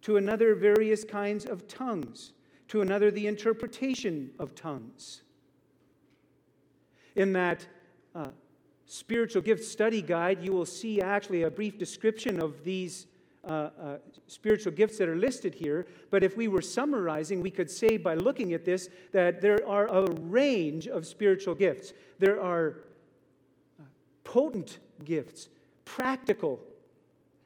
to 0.02 0.16
another, 0.16 0.54
various 0.54 1.04
kinds 1.04 1.44
of 1.44 1.66
tongues, 1.66 2.32
to 2.68 2.82
another, 2.82 3.10
the 3.10 3.26
interpretation 3.26 4.30
of 4.38 4.54
tongues. 4.54 5.22
In 7.20 7.34
that 7.34 7.66
uh, 8.14 8.28
spiritual 8.86 9.42
gift 9.42 9.62
study 9.62 10.00
guide, 10.00 10.42
you 10.42 10.52
will 10.52 10.64
see 10.64 11.02
actually 11.02 11.42
a 11.42 11.50
brief 11.50 11.76
description 11.76 12.40
of 12.40 12.64
these 12.64 13.08
uh, 13.44 13.68
uh, 13.78 13.98
spiritual 14.26 14.72
gifts 14.72 14.96
that 14.96 15.06
are 15.06 15.16
listed 15.16 15.54
here. 15.54 15.86
But 16.10 16.24
if 16.24 16.38
we 16.38 16.48
were 16.48 16.62
summarizing, 16.62 17.42
we 17.42 17.50
could 17.50 17.70
say 17.70 17.98
by 17.98 18.14
looking 18.14 18.54
at 18.54 18.64
this 18.64 18.88
that 19.12 19.42
there 19.42 19.58
are 19.68 19.86
a 19.88 20.10
range 20.12 20.88
of 20.88 21.06
spiritual 21.06 21.54
gifts. 21.54 21.92
There 22.18 22.40
are 22.42 22.76
uh, 23.78 23.84
potent 24.24 24.78
gifts, 25.04 25.50
practical 25.84 26.58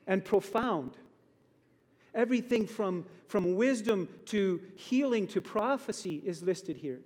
and 0.07 0.25
profound. 0.25 0.93
Everything 2.15 2.65
from, 2.69 3.07
from 3.27 3.57
wisdom 3.57 4.09
to 4.27 4.61
healing 4.77 5.27
to 5.27 5.41
prophecy 5.41 6.23
is 6.25 6.45
listed 6.45 6.77
here. 6.77 7.01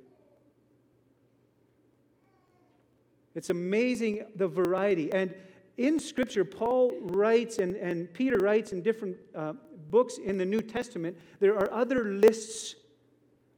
It's 3.39 3.51
amazing 3.51 4.25
the 4.35 4.49
variety. 4.49 5.13
And 5.13 5.33
in 5.77 6.01
Scripture, 6.01 6.45
Paul 6.45 6.93
writes 7.03 7.59
and, 7.59 7.77
and 7.77 8.13
Peter 8.13 8.37
writes 8.39 8.73
in 8.73 8.83
different 8.83 9.17
uh, 9.33 9.53
books 9.93 10.19
in 10.19 10.39
the 10.39 10.45
New 10.45 10.61
Testament, 10.61 11.17
there 11.39 11.55
are 11.55 11.73
other 11.73 12.07
lists 12.07 12.75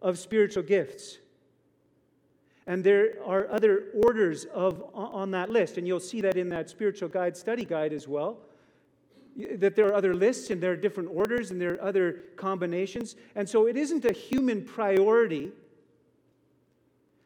of 0.02 0.18
spiritual 0.18 0.64
gifts. 0.64 1.16
And 2.66 2.84
there 2.84 3.14
are 3.24 3.50
other 3.50 3.86
orders 4.04 4.44
of, 4.52 4.84
on 4.92 5.30
that 5.30 5.48
list. 5.48 5.78
And 5.78 5.86
you'll 5.86 5.98
see 5.98 6.20
that 6.20 6.36
in 6.36 6.50
that 6.50 6.68
spiritual 6.68 7.08
guide 7.08 7.34
study 7.34 7.64
guide 7.64 7.94
as 7.94 8.06
well. 8.06 8.36
That 9.54 9.76
there 9.76 9.86
are 9.86 9.94
other 9.94 10.12
lists 10.12 10.50
and 10.50 10.62
there 10.62 10.72
are 10.72 10.76
different 10.76 11.08
orders 11.10 11.52
and 11.52 11.58
there 11.58 11.72
are 11.72 11.82
other 11.82 12.24
combinations. 12.36 13.16
And 13.34 13.48
so 13.48 13.66
it 13.66 13.78
isn't 13.78 14.04
a 14.04 14.12
human 14.12 14.62
priority 14.62 15.52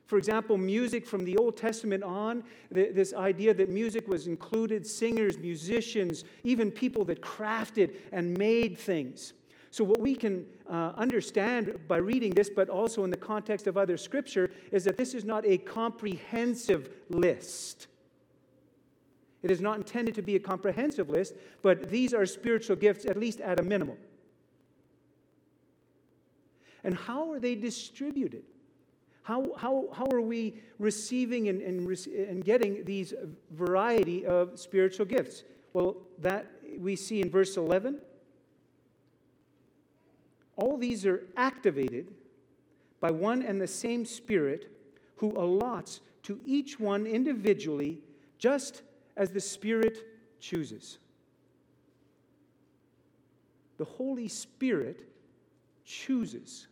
for 0.07 0.19
example, 0.19 0.59
music 0.59 1.07
from 1.07 1.25
the 1.25 1.37
Old 1.39 1.57
Testament 1.57 2.03
on, 2.03 2.45
this 2.71 3.15
idea 3.15 3.55
that 3.55 3.71
music 3.71 4.07
was 4.07 4.27
included 4.27 4.87
singers, 4.87 5.39
musicians, 5.39 6.25
even 6.43 6.71
people 6.71 7.05
that 7.07 7.23
crafted 7.23 7.95
and 8.13 8.37
made 8.37 8.77
things. 8.77 9.33
So, 9.71 9.83
what 9.83 10.01
we 10.01 10.15
can 10.15 10.45
uh, 10.71 10.93
understand 10.97 11.81
by 11.89 11.97
reading 11.97 12.33
this, 12.33 12.49
but 12.49 12.69
also 12.69 13.03
in 13.03 13.11
the 13.11 13.17
context 13.17 13.67
of 13.67 13.77
other 13.77 13.97
scripture, 13.97 14.51
is 14.71 14.85
that 14.85 14.97
this 14.97 15.15
is 15.15 15.25
not 15.25 15.45
a 15.47 15.59
comprehensive 15.59 16.91
list. 17.09 17.89
It 19.43 19.51
is 19.51 19.61
not 19.61 19.79
intended 19.79 20.15
to 20.15 20.23
be 20.23 20.37
a 20.37 20.41
comprehensive 20.41 21.11
list, 21.11 21.35
but 21.63 21.89
these 21.91 22.15
are 22.15 22.25
spiritual 22.25 22.77
gifts, 22.77 23.05
at 23.05 23.19
least 23.19 23.41
at 23.41 23.59
a 23.59 23.63
minimum. 23.63 23.97
And 26.85 26.95
how 26.95 27.33
are 27.33 27.41
they 27.41 27.55
distributed? 27.55 28.45
How, 29.25 29.55
how, 29.57 29.89
how 29.95 30.07
are 30.13 30.21
we 30.21 30.61
receiving 30.79 31.49
and, 31.49 31.63
and, 31.63 32.07
and 32.29 32.45
getting 32.45 32.85
these 32.85 33.15
variety 33.51 34.27
of 34.27 34.59
spiritual 34.59 35.07
gifts? 35.07 35.45
Well, 35.73 35.97
that 36.19 36.51
we 36.79 36.95
see 36.95 37.23
in 37.23 37.31
verse 37.31 37.57
11. 37.57 38.01
All 40.57 40.77
these 40.77 41.07
are 41.07 41.25
activated 41.39 42.13
by 43.01 43.11
one 43.11 43.43
and 43.43 43.59
the 43.59 43.67
same 43.67 44.05
Spirit 44.05 44.71
who 45.17 45.33
allots 45.33 46.01
to 46.25 46.39
each 46.45 46.79
one 46.79 47.07
individually 47.07 48.01
just 48.39 48.83
as 49.17 49.31
the 49.31 49.41
Spirit 49.41 50.07
chooses. 50.39 50.99
The 53.79 53.87
Holy 53.87 54.29
Spirit 54.29 55.09
chooses 55.87 56.69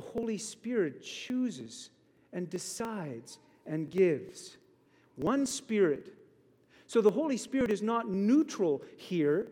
the 0.00 0.20
Holy 0.20 0.38
Spirit 0.38 1.02
chooses 1.02 1.90
and 2.32 2.48
decides 2.48 3.38
and 3.66 3.90
gives. 3.90 4.56
One 5.16 5.44
Spirit. 5.44 6.14
So 6.86 7.02
the 7.02 7.10
Holy 7.10 7.36
Spirit 7.36 7.70
is 7.70 7.82
not 7.82 8.08
neutral 8.08 8.82
here. 8.96 9.48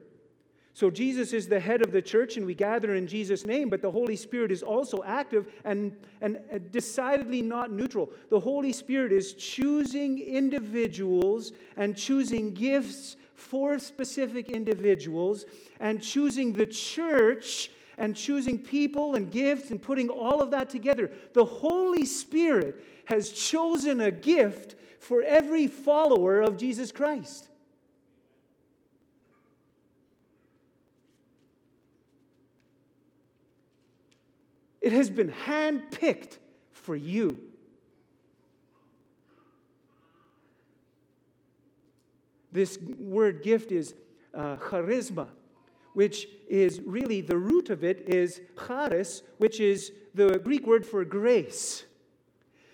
So 0.73 0.91
Jesus 0.91 1.33
is 1.33 1.49
the 1.49 1.61
head 1.61 1.83
of 1.83 1.93
the 1.93 2.01
church 2.01 2.37
and 2.37 2.47
we 2.47 2.55
gather 2.55 2.95
in 2.95 3.07
Jesus' 3.07 3.45
name, 3.45 3.69
but 3.69 3.83
the 3.83 3.91
Holy 3.91 4.17
Spirit 4.17 4.51
is 4.51 4.63
also 4.63 5.03
active 5.05 5.53
and, 5.65 5.95
and 6.23 6.39
decidedly 6.71 7.43
not 7.43 7.71
neutral. 7.71 8.11
The 8.31 8.41
Holy 8.41 8.73
Spirit 8.73 9.13
is 9.13 9.35
choosing 9.35 10.19
individuals 10.19 11.53
and 11.77 11.95
choosing 11.95 12.55
gifts 12.55 13.17
for 13.35 13.79
specific 13.79 14.51
individuals 14.51 15.45
and 15.79 16.03
choosing 16.03 16.55
the 16.55 16.67
church 16.67 17.71
and 17.99 18.17
choosing 18.17 18.59
people 18.59 19.17
and 19.17 19.31
gifts 19.31 19.71
and 19.71 19.83
putting 19.83 20.09
all 20.09 20.41
of 20.41 20.53
that 20.53 20.71
together. 20.71 21.11
The 21.35 21.45
Holy 21.45 22.05
Spirit 22.05 22.83
has 23.07 23.31
chosen 23.31 24.01
a 24.01 24.11
gift 24.11 24.77
for 25.01 25.23
every 25.23 25.67
follower 25.67 26.41
of 26.41 26.57
Jesus 26.57 26.93
Christ. 26.93 27.49
It 34.81 34.93
has 34.93 35.11
been 35.11 35.33
handpicked 35.47 36.39
for 36.71 36.97
you. 36.97 37.39
This 42.53 42.79
word 42.99 43.43
gift 43.43 43.73
is 43.73 43.95
uh, 44.33 44.57
charisma, 44.57 45.27
which 45.95 46.29
is 46.49 46.81
really 46.81 47.21
the 47.21 47.37
root 47.37 47.71
of 47.71 47.85
it 47.85 48.09
is 48.09 48.41
charis, 48.67 49.23
which 49.39 49.61
is 49.61 49.93
the 50.15 50.39
Greek 50.39 50.67
word 50.67 50.87
for 50.87 51.05
grace. 51.05 51.85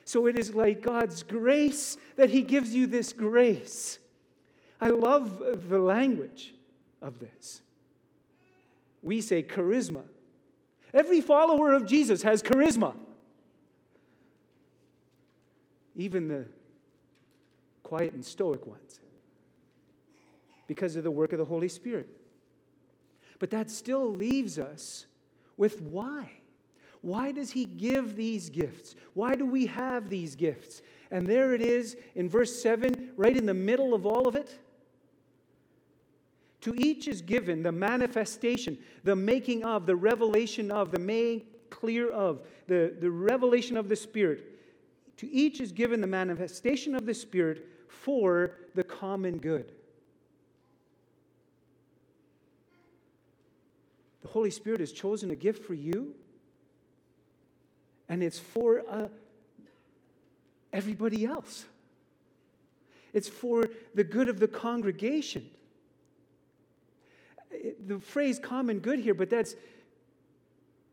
So 0.04 0.26
it 0.26 0.38
is 0.38 0.54
like 0.54 0.82
God's 0.82 1.22
grace 1.22 1.96
that 2.16 2.30
He 2.30 2.42
gives 2.42 2.74
you 2.74 2.86
this 2.86 3.12
grace. 3.12 3.98
I 4.80 4.90
love 4.90 5.42
the 5.68 5.78
language 5.78 6.54
of 7.00 7.18
this. 7.18 7.62
We 9.02 9.20
say 9.20 9.42
charisma. 9.42 10.02
Every 10.92 11.20
follower 11.20 11.72
of 11.72 11.86
Jesus 11.86 12.22
has 12.22 12.42
charisma. 12.42 12.94
Even 15.96 16.28
the 16.28 16.46
quiet 17.82 18.12
and 18.12 18.24
stoic 18.24 18.66
ones, 18.66 19.00
because 20.66 20.96
of 20.96 21.04
the 21.04 21.10
work 21.10 21.32
of 21.32 21.38
the 21.38 21.44
Holy 21.44 21.68
Spirit. 21.68 22.08
But 23.44 23.50
that 23.50 23.70
still 23.70 24.10
leaves 24.10 24.58
us 24.58 25.04
with 25.58 25.82
why? 25.82 26.30
Why 27.02 27.30
does 27.30 27.50
he 27.50 27.66
give 27.66 28.16
these 28.16 28.48
gifts? 28.48 28.96
Why 29.12 29.34
do 29.34 29.44
we 29.44 29.66
have 29.66 30.08
these 30.08 30.34
gifts? 30.34 30.80
And 31.10 31.26
there 31.26 31.52
it 31.52 31.60
is 31.60 31.94
in 32.14 32.30
verse 32.30 32.62
7, 32.62 33.10
right 33.18 33.36
in 33.36 33.44
the 33.44 33.52
middle 33.52 33.92
of 33.92 34.06
all 34.06 34.26
of 34.26 34.34
it. 34.34 34.58
To 36.62 36.74
each 36.78 37.06
is 37.06 37.20
given 37.20 37.62
the 37.62 37.70
manifestation, 37.70 38.78
the 39.02 39.14
making 39.14 39.62
of, 39.62 39.84
the 39.84 39.94
revelation 39.94 40.70
of, 40.70 40.90
the 40.90 40.98
made 40.98 41.44
clear 41.68 42.08
of, 42.08 42.40
the, 42.66 42.96
the 42.98 43.10
revelation 43.10 43.76
of 43.76 43.90
the 43.90 43.96
Spirit. 43.96 44.58
To 45.18 45.30
each 45.30 45.60
is 45.60 45.70
given 45.70 46.00
the 46.00 46.06
manifestation 46.06 46.94
of 46.94 47.04
the 47.04 47.12
Spirit 47.12 47.68
for 47.88 48.52
the 48.74 48.84
common 48.84 49.36
good. 49.36 49.70
The 54.24 54.30
Holy 54.30 54.50
Spirit 54.50 54.80
has 54.80 54.90
chosen 54.90 55.30
a 55.30 55.36
gift 55.36 55.64
for 55.64 55.74
you 55.74 56.14
and 58.08 58.22
it's 58.22 58.38
for 58.38 58.82
uh, 58.88 59.08
everybody 60.72 61.26
else. 61.26 61.66
It's 63.12 63.28
for 63.28 63.68
the 63.94 64.02
good 64.02 64.28
of 64.28 64.40
the 64.40 64.48
congregation. 64.48 65.48
The 67.86 68.00
phrase 68.00 68.38
common 68.38 68.80
good 68.80 68.98
here, 68.98 69.14
but 69.14 69.28
that's 69.30 69.54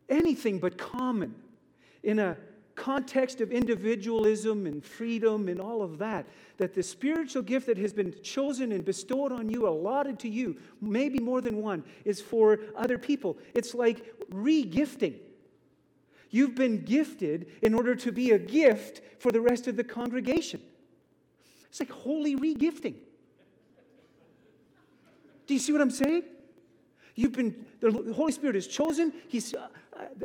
anything 0.09 0.59
but 0.59 0.77
common 0.77 1.33
in 2.03 2.19
a 2.19 2.37
context 2.81 3.41
of 3.41 3.51
individualism 3.51 4.65
and 4.65 4.83
freedom 4.83 5.47
and 5.47 5.61
all 5.61 5.83
of 5.83 5.99
that. 5.99 6.25
That 6.57 6.73
the 6.73 6.81
spiritual 6.81 7.43
gift 7.43 7.67
that 7.67 7.77
has 7.77 7.93
been 7.93 8.15
chosen 8.23 8.71
and 8.71 8.83
bestowed 8.83 9.31
on 9.31 9.49
you, 9.49 9.67
allotted 9.67 10.17
to 10.19 10.29
you, 10.29 10.57
maybe 10.81 11.19
more 11.19 11.41
than 11.41 11.61
one, 11.61 11.83
is 12.05 12.19
for 12.19 12.59
other 12.75 12.97
people. 12.97 13.37
It's 13.53 13.75
like 13.75 14.11
re 14.29 14.63
gifting. 14.63 15.19
You've 16.31 16.55
been 16.55 16.83
gifted 16.83 17.51
in 17.61 17.75
order 17.75 17.93
to 17.93 18.11
be 18.11 18.31
a 18.31 18.39
gift 18.39 19.01
for 19.19 19.31
the 19.31 19.41
rest 19.41 19.67
of 19.67 19.77
the 19.77 19.83
congregation. 19.83 20.61
It's 21.69 21.79
like 21.79 21.91
holy 21.91 22.35
regifting. 22.35 22.95
Do 25.45 25.53
you 25.53 25.59
see 25.59 25.71
what 25.71 25.81
I'm 25.81 25.91
saying? 25.91 26.23
You've 27.15 27.33
been, 27.33 27.65
the 27.79 28.13
Holy 28.13 28.31
Spirit 28.31 28.55
is 28.55 28.67
chosen. 28.67 29.13
He's, 29.27 29.53
uh, 29.53 29.67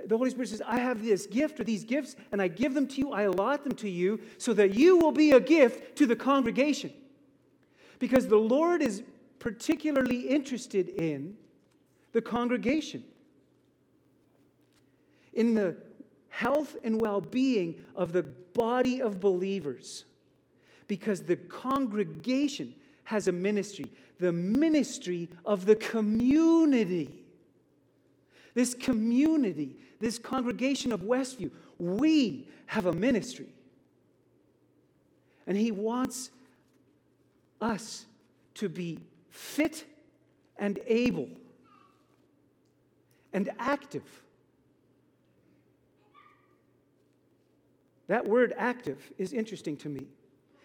the 0.07 0.17
Holy 0.17 0.31
Spirit 0.31 0.49
says, 0.49 0.63
I 0.65 0.79
have 0.79 1.05
this 1.05 1.27
gift 1.27 1.59
or 1.61 1.65
these 1.65 1.85
gifts, 1.85 2.17
and 2.33 2.41
I 2.41 2.49
give 2.49 2.75
them 2.75 2.87
to 2.89 2.99
you, 2.99 3.13
I 3.13 3.23
allot 3.23 3.65
them 3.65 3.75
to 3.77 3.91
you, 3.91 4.21
so 4.39 4.53
that 4.55 4.75
you 4.75 4.97
will 4.97 5.13
be 5.13 5.33
a 5.33 5.41
gift 5.41 5.97
to 5.97 6.07
the 6.07 6.17
congregation. 6.17 6.93
Because 7.99 8.29
the 8.29 8.37
Lord 8.37 8.83
is 8.83 9.03
particularly 9.39 10.21
interested 10.29 10.89
in 10.89 11.37
the 12.13 12.23
congregation. 12.23 13.05
In 15.33 15.55
the 15.55 15.77
health 16.29 16.77
and 16.85 17.01
well 17.01 17.21
being 17.21 17.83
of 17.95 18.13
the 18.13 18.23
body 18.23 19.01
of 19.01 19.21
believers. 19.21 20.05
Because 20.87 21.23
the 21.23 21.37
congregation 21.37 22.75
has 23.07 23.27
a 23.27 23.33
ministry, 23.33 23.87
the 24.19 24.33
ministry 24.33 25.29
of 25.45 25.67
the 25.67 25.77
community. 25.77 27.25
This 28.55 28.75
community, 28.75 29.77
this 30.01 30.19
congregation 30.19 30.93
of 30.93 31.01
Westview, 31.01 31.51
we 31.79 32.47
have 32.67 32.87
a 32.87 32.93
ministry. 32.93 33.49
And 35.47 35.57
He 35.57 35.73
wants 35.73 36.31
us 37.61 38.07
to 38.55 38.69
be 38.69 39.01
fit 39.31 39.85
and 40.59 40.79
able 40.87 41.29
and 43.33 43.51
active 43.59 44.23
That 48.09 48.27
word 48.27 48.55
active 48.57 49.13
is 49.19 49.33
interesting 49.33 49.77
to 49.79 49.89
me. 49.89 50.07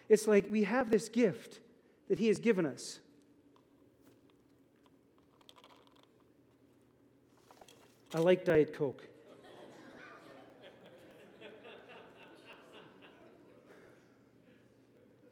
It's 0.08 0.28
like 0.28 0.46
we 0.50 0.64
have 0.64 0.90
this 0.90 1.08
gift 1.08 1.60
that 2.12 2.18
He 2.18 2.28
has 2.28 2.38
given 2.38 2.66
us. 2.66 3.00
I 8.14 8.18
like 8.18 8.44
Diet 8.44 8.74
Coke. 8.74 9.08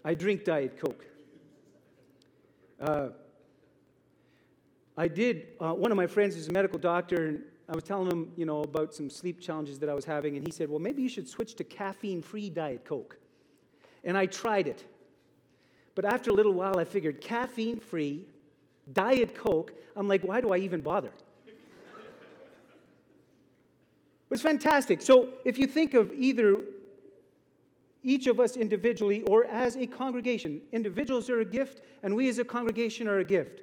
I 0.03 0.15
drink 0.15 0.45
Diet 0.45 0.81
Coke. 0.81 1.05
Uh, 2.81 3.09
I 4.97 5.07
did, 5.07 5.49
uh, 5.61 5.75
one 5.75 5.91
of 5.91 5.99
my 5.99 6.07
friends 6.07 6.35
is 6.35 6.49
a 6.49 6.53
medical 6.53 6.79
doctor, 6.79 7.27
and 7.27 7.43
I 7.69 7.75
was 7.75 7.85
telling 7.85 8.11
him, 8.11 8.33
you 8.37 8.47
know, 8.47 8.63
about 8.63 8.95
some 8.95 9.11
sleep 9.11 9.39
challenges 9.39 9.79
that 9.81 9.91
I 9.91 9.95
was 9.95 10.07
having, 10.07 10.39
and 10.39 10.47
he 10.47 10.51
said, 10.51 10.71
Well, 10.71 10.79
maybe 10.79 11.03
you 11.03 11.11
should 11.11 11.29
switch 11.29 11.57
to 11.57 11.65
caffeine 11.65 12.23
free 12.23 12.49
Diet 12.49 12.87
Coke. 12.87 13.19
And 14.03 14.17
I 14.17 14.25
tried 14.25 14.67
it. 14.67 14.90
But 15.95 16.05
after 16.05 16.31
a 16.31 16.35
little 16.35 16.53
while, 16.53 16.79
I 16.79 16.85
figured 16.85 17.21
caffeine 17.21 17.81
free, 17.81 18.25
Diet 18.93 19.35
Coke, 19.35 19.73
I'm 19.97 20.09
like, 20.09 20.23
why 20.23 20.41
do 20.41 20.53
I 20.53 20.59
even 20.59 20.81
bother? 20.81 21.11
it 21.47 21.53
was 24.29 24.43
fantastic. 24.43 25.03
So 25.03 25.29
if 25.45 25.59
you 25.59 25.67
think 25.67 25.95
of 25.95 26.13
either 26.13 26.57
each 28.03 28.27
of 28.27 28.41
us 28.41 28.57
individually 28.57 29.23
or 29.23 29.45
as 29.45 29.77
a 29.77 29.87
congregation, 29.87 30.61
individuals 30.73 31.29
are 31.29 31.41
a 31.41 31.45
gift, 31.45 31.83
and 32.03 32.15
we 32.15 32.29
as 32.29 32.39
a 32.39 32.45
congregation 32.45 33.07
are 33.09 33.19
a 33.19 33.25
gift. 33.25 33.63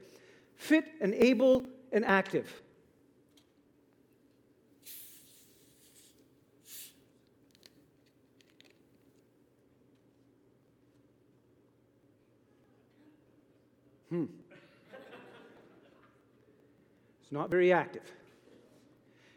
Fit 0.55 0.85
and 1.01 1.13
able 1.15 1.63
and 1.91 2.05
active. 2.05 2.61
It's 17.27 17.33
not 17.33 17.49
very 17.49 17.73
active. 17.73 18.09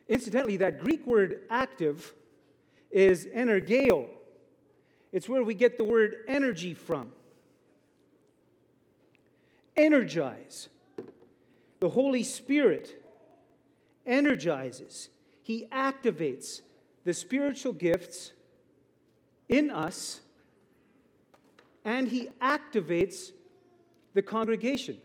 Incidentally, 0.09 0.59
that 0.59 0.79
Greek 0.79 1.05
word 1.09 1.41
active 1.51 2.15
is 2.89 3.27
energeo. 3.27 4.07
It's 5.11 5.29
where 5.29 5.43
we 5.43 5.55
get 5.55 5.77
the 5.77 5.83
word 5.83 6.19
energy 6.29 6.73
from. 6.73 7.11
Energize. 9.77 10.69
The 11.81 11.89
Holy 11.89 12.23
Spirit 12.23 13.03
energizes, 14.07 15.09
He 15.43 15.67
activates 15.73 16.61
the 17.03 17.13
spiritual 17.13 17.73
gifts 17.73 18.31
in 19.49 19.69
us, 19.69 20.21
and 21.85 22.07
He 22.07 22.29
activates 22.41 23.33
the 24.15 24.23
congregation. 24.23 24.99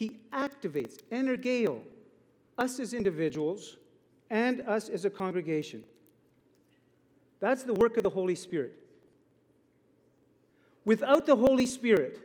He 0.00 0.12
activates, 0.32 1.02
energeo, 1.12 1.82
us 2.56 2.80
as 2.80 2.94
individuals 2.94 3.76
and 4.30 4.62
us 4.62 4.88
as 4.88 5.04
a 5.04 5.10
congregation. 5.10 5.84
That's 7.38 7.64
the 7.64 7.74
work 7.74 7.98
of 7.98 8.04
the 8.04 8.08
Holy 8.08 8.34
Spirit. 8.34 8.72
Without 10.86 11.26
the 11.26 11.36
Holy 11.36 11.66
Spirit, 11.66 12.18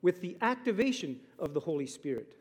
with 0.00 0.22
the 0.22 0.38
activation 0.40 1.20
of 1.38 1.52
the 1.52 1.60
Holy 1.60 1.86
Spirit, 1.86 2.37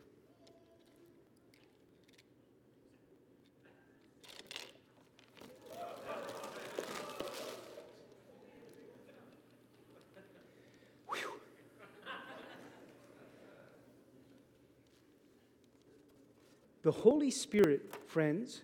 The 16.88 16.94
Holy 16.94 17.32
Spirit, 17.32 17.94
friends, 18.08 18.62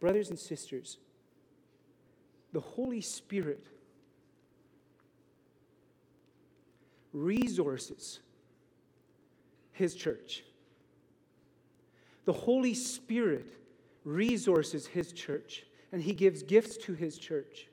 brothers 0.00 0.30
and 0.30 0.36
sisters, 0.36 0.98
the 2.52 2.58
Holy 2.58 3.00
Spirit 3.00 3.64
resources 7.12 8.18
His 9.70 9.94
church. 9.94 10.42
The 12.24 12.32
Holy 12.32 12.74
Spirit 12.74 13.52
resources 14.02 14.88
his 14.88 15.12
church 15.12 15.64
and 15.92 16.02
he 16.02 16.12
gives 16.12 16.42
gifts 16.42 16.76
to 16.78 16.94
his 16.94 17.18
church. 17.18 17.68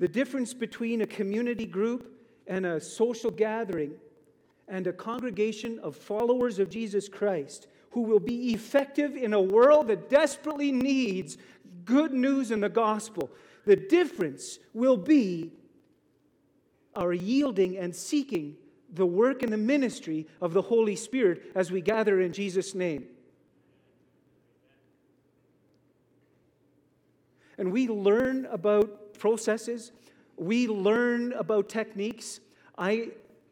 The 0.00 0.08
difference 0.08 0.52
between 0.54 1.02
a 1.02 1.06
community 1.06 1.66
group 1.66 2.20
and 2.48 2.66
a 2.66 2.80
social 2.80 3.30
gathering 3.30 3.92
and 4.70 4.86
a 4.86 4.92
congregation 4.92 5.78
of 5.80 5.96
followers 5.96 6.58
of 6.58 6.70
Jesus 6.70 7.08
Christ 7.08 7.66
who 7.90 8.02
will 8.02 8.20
be 8.20 8.52
effective 8.52 9.16
in 9.16 9.34
a 9.34 9.40
world 9.40 9.88
that 9.88 10.08
desperately 10.08 10.70
needs 10.70 11.36
good 11.84 12.12
news 12.12 12.52
in 12.52 12.60
the 12.60 12.68
gospel. 12.68 13.30
The 13.66 13.76
difference 13.76 14.60
will 14.72 14.96
be 14.96 15.52
our 16.94 17.12
yielding 17.12 17.76
and 17.76 17.94
seeking 17.94 18.56
the 18.92 19.06
work 19.06 19.42
and 19.42 19.52
the 19.52 19.56
ministry 19.56 20.26
of 20.40 20.52
the 20.52 20.62
Holy 20.62 20.96
Spirit 20.96 21.42
as 21.54 21.70
we 21.70 21.80
gather 21.80 22.20
in 22.20 22.32
Jesus' 22.32 22.74
name. 22.74 23.06
And 27.58 27.72
we 27.72 27.88
learn 27.88 28.46
about 28.46 29.18
processes, 29.18 29.92
we 30.36 30.66
learn 30.66 31.32
about 31.34 31.68
techniques. 31.68 32.40
I, 32.78 33.10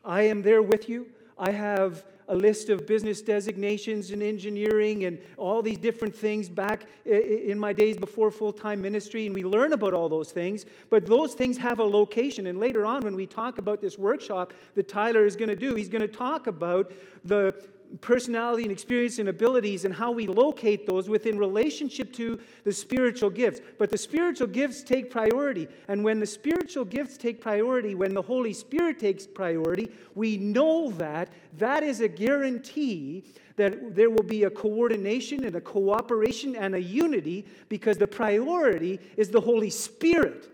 I 0.08 0.22
am 0.22 0.40
there 0.40 0.62
with 0.62 0.88
you. 0.88 1.06
I 1.38 1.50
have 1.50 2.04
a 2.28 2.34
list 2.34 2.70
of 2.70 2.86
business 2.86 3.20
designations 3.20 4.10
in 4.10 4.22
engineering 4.22 5.04
and 5.04 5.18
all 5.36 5.62
these 5.62 5.76
different 5.76 6.14
things 6.14 6.48
back 6.48 6.86
in 7.04 7.58
my 7.58 7.74
days 7.74 7.96
before 7.96 8.30
full 8.30 8.52
time 8.52 8.80
ministry, 8.80 9.26
and 9.26 9.34
we 9.34 9.44
learn 9.44 9.74
about 9.74 9.92
all 9.92 10.08
those 10.08 10.32
things. 10.32 10.64
But 10.88 11.06
those 11.06 11.34
things 11.34 11.58
have 11.58 11.78
a 11.78 11.84
location. 11.84 12.46
And 12.46 12.58
later 12.58 12.86
on, 12.86 13.02
when 13.02 13.16
we 13.16 13.26
talk 13.26 13.58
about 13.58 13.82
this 13.82 13.98
workshop 13.98 14.54
that 14.74 14.88
Tyler 14.88 15.26
is 15.26 15.36
going 15.36 15.50
to 15.50 15.56
do, 15.56 15.74
he's 15.74 15.90
going 15.90 16.02
to 16.02 16.08
talk 16.08 16.46
about 16.46 16.90
the 17.24 17.54
personality 18.00 18.62
and 18.64 18.72
experience 18.72 19.18
and 19.18 19.28
abilities 19.28 19.84
and 19.84 19.94
how 19.94 20.10
we 20.10 20.26
locate 20.26 20.86
those 20.86 21.08
within 21.08 21.38
relationship 21.38 22.12
to 22.14 22.38
the 22.64 22.72
spiritual 22.72 23.30
gifts. 23.30 23.60
But 23.78 23.90
the 23.90 23.98
spiritual 23.98 24.46
gifts 24.46 24.82
take 24.82 25.10
priority. 25.10 25.68
And 25.88 26.04
when 26.04 26.20
the 26.20 26.26
spiritual 26.26 26.84
gifts 26.84 27.16
take 27.16 27.40
priority, 27.40 27.94
when 27.94 28.14
the 28.14 28.22
Holy 28.22 28.52
Spirit 28.52 28.98
takes 28.98 29.26
priority, 29.26 29.90
we 30.14 30.36
know 30.36 30.90
that 30.92 31.30
that 31.58 31.82
is 31.82 32.00
a 32.00 32.08
guarantee 32.08 33.24
that 33.56 33.94
there 33.94 34.10
will 34.10 34.22
be 34.22 34.44
a 34.44 34.50
coordination 34.50 35.44
and 35.44 35.56
a 35.56 35.60
cooperation 35.60 36.54
and 36.54 36.74
a 36.74 36.82
unity 36.82 37.44
because 37.68 37.96
the 37.96 38.06
priority 38.06 39.00
is 39.16 39.30
the 39.30 39.40
Holy 39.40 39.70
Spirit 39.70 40.48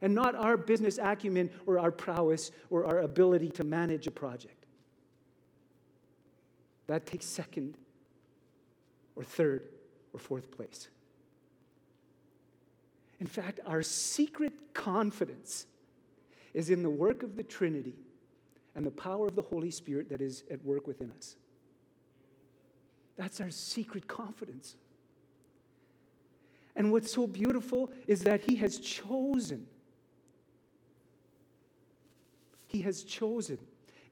and 0.00 0.14
not 0.14 0.34
our 0.34 0.56
business 0.56 0.98
acumen 1.02 1.50
or 1.66 1.78
our 1.78 1.90
prowess 1.90 2.50
or 2.70 2.86
our 2.86 3.00
ability 3.00 3.50
to 3.50 3.64
manage 3.64 4.06
a 4.06 4.10
project. 4.10 4.57
That 6.88 7.06
takes 7.06 7.26
second 7.26 7.76
or 9.14 9.22
third 9.22 9.62
or 10.12 10.18
fourth 10.18 10.50
place. 10.50 10.88
In 13.20 13.26
fact, 13.26 13.60
our 13.66 13.82
secret 13.82 14.52
confidence 14.74 15.66
is 16.54 16.70
in 16.70 16.82
the 16.82 16.90
work 16.90 17.22
of 17.22 17.36
the 17.36 17.42
Trinity 17.42 17.94
and 18.74 18.86
the 18.86 18.90
power 18.90 19.26
of 19.26 19.34
the 19.34 19.42
Holy 19.42 19.70
Spirit 19.70 20.08
that 20.08 20.20
is 20.20 20.44
at 20.50 20.64
work 20.64 20.86
within 20.86 21.12
us. 21.16 21.36
That's 23.16 23.40
our 23.40 23.50
secret 23.50 24.06
confidence. 24.06 24.76
And 26.74 26.92
what's 26.92 27.12
so 27.12 27.26
beautiful 27.26 27.90
is 28.06 28.22
that 28.22 28.40
He 28.42 28.56
has 28.56 28.78
chosen. 28.78 29.66
He 32.68 32.80
has 32.82 33.02
chosen 33.02 33.58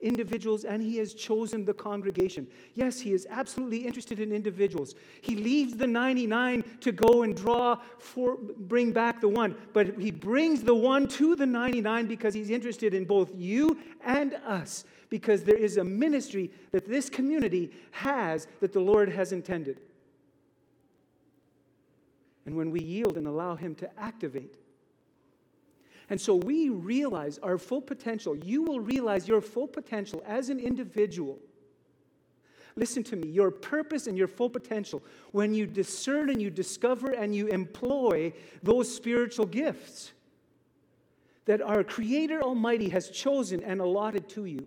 individuals 0.06 0.64
and 0.64 0.82
he 0.82 0.96
has 0.98 1.14
chosen 1.14 1.64
the 1.64 1.74
congregation. 1.74 2.46
Yes, 2.74 3.00
he 3.00 3.12
is 3.12 3.26
absolutely 3.28 3.86
interested 3.86 4.20
in 4.20 4.32
individuals. 4.32 4.94
He 5.20 5.36
leaves 5.36 5.76
the 5.76 5.86
99 5.86 6.64
to 6.80 6.92
go 6.92 7.22
and 7.22 7.36
draw 7.36 7.78
for 7.98 8.36
bring 8.36 8.92
back 8.92 9.20
the 9.20 9.28
one, 9.28 9.56
but 9.72 10.00
he 10.00 10.10
brings 10.10 10.62
the 10.62 10.74
one 10.74 11.06
to 11.08 11.36
the 11.36 11.46
99 11.46 12.06
because 12.06 12.34
he's 12.34 12.50
interested 12.50 12.94
in 12.94 13.04
both 13.04 13.30
you 13.34 13.78
and 14.04 14.34
us 14.46 14.84
because 15.10 15.42
there 15.44 15.56
is 15.56 15.76
a 15.76 15.84
ministry 15.84 16.50
that 16.72 16.88
this 16.88 17.08
community 17.08 17.72
has 17.90 18.46
that 18.60 18.72
the 18.72 18.80
Lord 18.80 19.08
has 19.08 19.32
intended. 19.32 19.80
And 22.44 22.56
when 22.56 22.70
we 22.70 22.80
yield 22.80 23.16
and 23.16 23.26
allow 23.26 23.56
him 23.56 23.74
to 23.76 24.00
activate 24.00 24.56
and 26.08 26.20
so 26.20 26.36
we 26.36 26.68
realize 26.68 27.38
our 27.38 27.58
full 27.58 27.80
potential. 27.82 28.36
You 28.36 28.62
will 28.62 28.80
realize 28.80 29.26
your 29.26 29.40
full 29.40 29.66
potential 29.66 30.22
as 30.26 30.50
an 30.50 30.60
individual. 30.60 31.38
Listen 32.76 33.02
to 33.04 33.16
me, 33.16 33.28
your 33.28 33.50
purpose 33.50 34.06
and 34.06 34.18
your 34.18 34.28
full 34.28 34.50
potential 34.50 35.02
when 35.32 35.54
you 35.54 35.66
discern 35.66 36.28
and 36.28 36.40
you 36.40 36.50
discover 36.50 37.12
and 37.12 37.34
you 37.34 37.46
employ 37.48 38.32
those 38.62 38.94
spiritual 38.94 39.46
gifts 39.46 40.12
that 41.46 41.62
our 41.62 41.82
Creator 41.82 42.42
Almighty 42.42 42.88
has 42.90 43.08
chosen 43.08 43.62
and 43.62 43.80
allotted 43.80 44.28
to 44.30 44.44
you 44.44 44.66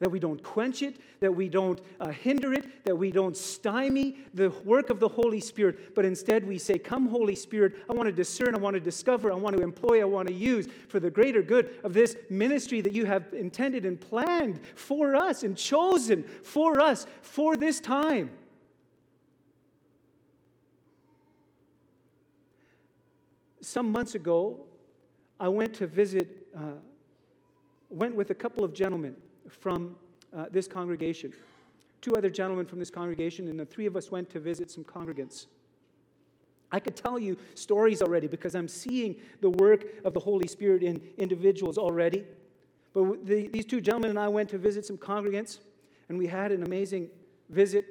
that 0.00 0.10
we 0.10 0.18
don't 0.18 0.42
quench 0.42 0.82
it, 0.82 0.96
that 1.20 1.34
we 1.34 1.48
don't 1.48 1.80
uh, 2.00 2.08
hinder 2.08 2.52
it, 2.52 2.84
that 2.84 2.94
we 2.94 3.10
don't 3.10 3.36
stymie 3.36 4.16
the 4.34 4.50
work 4.64 4.90
of 4.90 5.00
the 5.00 5.08
Holy 5.08 5.40
Spirit, 5.40 5.94
but 5.94 6.04
instead 6.04 6.46
we 6.46 6.58
say, 6.58 6.78
Come, 6.78 7.08
Holy 7.08 7.34
Spirit, 7.34 7.74
I 7.90 7.94
want 7.94 8.06
to 8.06 8.12
discern, 8.12 8.54
I 8.54 8.58
want 8.58 8.74
to 8.74 8.80
discover, 8.80 9.32
I 9.32 9.34
want 9.34 9.56
to 9.56 9.62
employ, 9.62 10.00
I 10.00 10.04
want 10.04 10.28
to 10.28 10.34
use 10.34 10.68
for 10.88 11.00
the 11.00 11.10
greater 11.10 11.42
good 11.42 11.74
of 11.82 11.92
this 11.92 12.16
ministry 12.30 12.80
that 12.80 12.92
you 12.92 13.06
have 13.06 13.32
intended 13.32 13.84
and 13.84 14.00
planned 14.00 14.60
for 14.76 15.16
us 15.16 15.42
and 15.42 15.56
chosen 15.56 16.22
for 16.42 16.80
us 16.80 17.06
for 17.22 17.56
this 17.56 17.80
time. 17.80 18.30
Some 23.60 23.90
months 23.90 24.14
ago, 24.14 24.64
I 25.40 25.48
went 25.48 25.74
to 25.74 25.86
visit, 25.86 26.46
uh, 26.56 26.78
went 27.90 28.14
with 28.14 28.30
a 28.30 28.34
couple 28.34 28.64
of 28.64 28.72
gentlemen 28.72 29.16
from 29.48 29.96
uh, 30.36 30.46
this 30.50 30.68
congregation. 30.68 31.32
Two 32.00 32.12
other 32.14 32.30
gentlemen 32.30 32.66
from 32.66 32.78
this 32.78 32.90
congregation, 32.90 33.48
and 33.48 33.58
the 33.58 33.66
three 33.66 33.86
of 33.86 33.96
us 33.96 34.10
went 34.10 34.30
to 34.30 34.40
visit 34.40 34.70
some 34.70 34.84
congregants. 34.84 35.46
I 36.70 36.80
could 36.80 36.96
tell 36.96 37.18
you 37.18 37.36
stories 37.54 38.02
already 38.02 38.26
because 38.26 38.54
I'm 38.54 38.68
seeing 38.68 39.16
the 39.40 39.50
work 39.50 39.86
of 40.04 40.12
the 40.12 40.20
Holy 40.20 40.46
Spirit 40.46 40.82
in 40.82 41.00
individuals 41.16 41.78
already. 41.78 42.24
But 42.92 43.26
the, 43.26 43.48
these 43.48 43.64
two 43.64 43.80
gentlemen 43.80 44.10
and 44.10 44.18
I 44.18 44.28
went 44.28 44.50
to 44.50 44.58
visit 44.58 44.84
some 44.84 44.98
congregants, 44.98 45.58
and 46.08 46.18
we 46.18 46.26
had 46.26 46.52
an 46.52 46.62
amazing 46.62 47.08
visit. 47.48 47.86